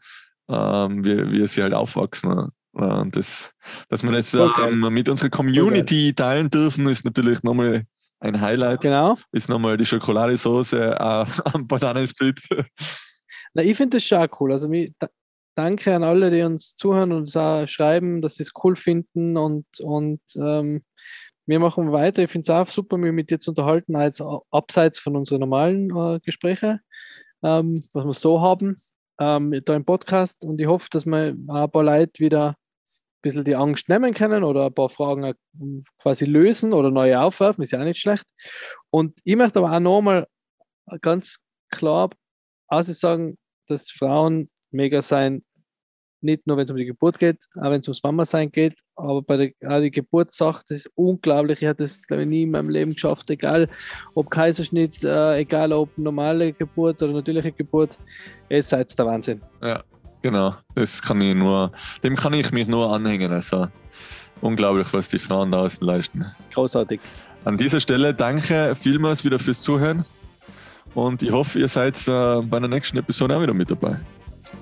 [0.49, 2.51] ähm, wie, wie sie halt aufwachsen.
[2.77, 3.55] Und das,
[3.89, 7.87] dass wir das ähm, mit unserer Community teilen dürfen, ist natürlich nochmal
[8.21, 8.83] ein Highlight.
[8.83, 9.17] Genau.
[9.33, 10.95] Ist nochmal die Schokoladesauce äh,
[11.55, 12.39] am Bananensplit.
[13.55, 14.53] Na, ich finde das schon cool.
[14.53, 14.93] Also, mich,
[15.55, 19.39] danke an alle, die uns zuhören und uns auch schreiben, dass sie es cool finden
[19.39, 20.83] und, und ähm,
[21.47, 22.25] wir machen weiter.
[22.25, 25.97] Ich finde es auch super, mich mit dir zu unterhalten, als abseits von unseren normalen
[25.97, 26.81] äh, Gesprächen,
[27.43, 28.77] ähm, was wir so haben,
[29.19, 30.45] ähm, da im Podcast.
[30.45, 32.55] Und ich hoffe, dass wir ein paar Leute wieder
[33.27, 35.35] bisschen die Angst nehmen können oder ein paar Fragen
[36.01, 38.25] quasi lösen oder neue aufwerfen, ist ja auch nicht schlecht.
[38.91, 40.27] Und ich möchte aber auch nochmal
[41.01, 42.11] ganz klar
[42.71, 45.43] sagen, dass Frauen mega sein
[46.27, 48.75] nicht nur wenn es um die Geburt geht, auch wenn es ums Mama sein geht,
[48.97, 51.63] aber bei der auch die Geburtssache, das ist unglaublich.
[51.63, 53.69] Ich hatte das, glaube ich, nie in meinem Leben geschafft, egal
[54.15, 57.99] ob Kaiserschnitt, äh, egal ob normale Geburt oder natürliche Geburt,
[58.49, 59.41] es seid der Wahnsinn.
[59.63, 59.83] Ja,
[60.27, 60.55] genau.
[60.75, 61.71] Das kann ich nur,
[62.03, 63.33] dem kann ich mich nur anhängen.
[63.33, 63.69] Also
[64.41, 66.27] unglaublich, was die Frauen da außen leisten.
[66.53, 67.01] Großartig.
[67.45, 70.05] An dieser Stelle danke vielmals wieder fürs Zuhören
[70.95, 74.01] und ich hoffe, ihr seid äh, bei der nächsten Episode auch wieder mit dabei.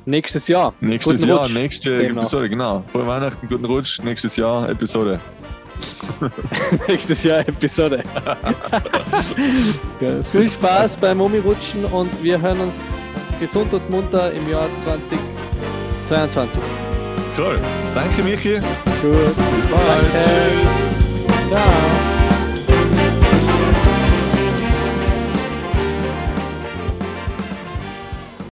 [0.05, 0.75] Nächstes Jahr.
[0.81, 1.55] Nächstes guten Jahr, Rutsch.
[1.55, 2.21] nächste genau.
[2.21, 2.85] Episode, genau.
[2.89, 5.21] Frohe Weihnachten, guten Rutsch, nächstes Jahr Episode.
[6.89, 8.03] nächstes Jahr Episode.
[10.31, 12.81] viel Spaß beim Mummi-Rutschen und wir hören uns
[13.41, 14.69] gesund und munter im Jahr
[16.07, 16.61] 2022.
[17.37, 17.59] Cool.
[17.95, 18.61] Danke, Michi.
[19.03, 19.35] Gut.
[19.37, 19.83] Bis bald.
[19.89, 20.21] Danke.
[20.21, 21.51] Tschüss.
[21.51, 22.14] Ciao.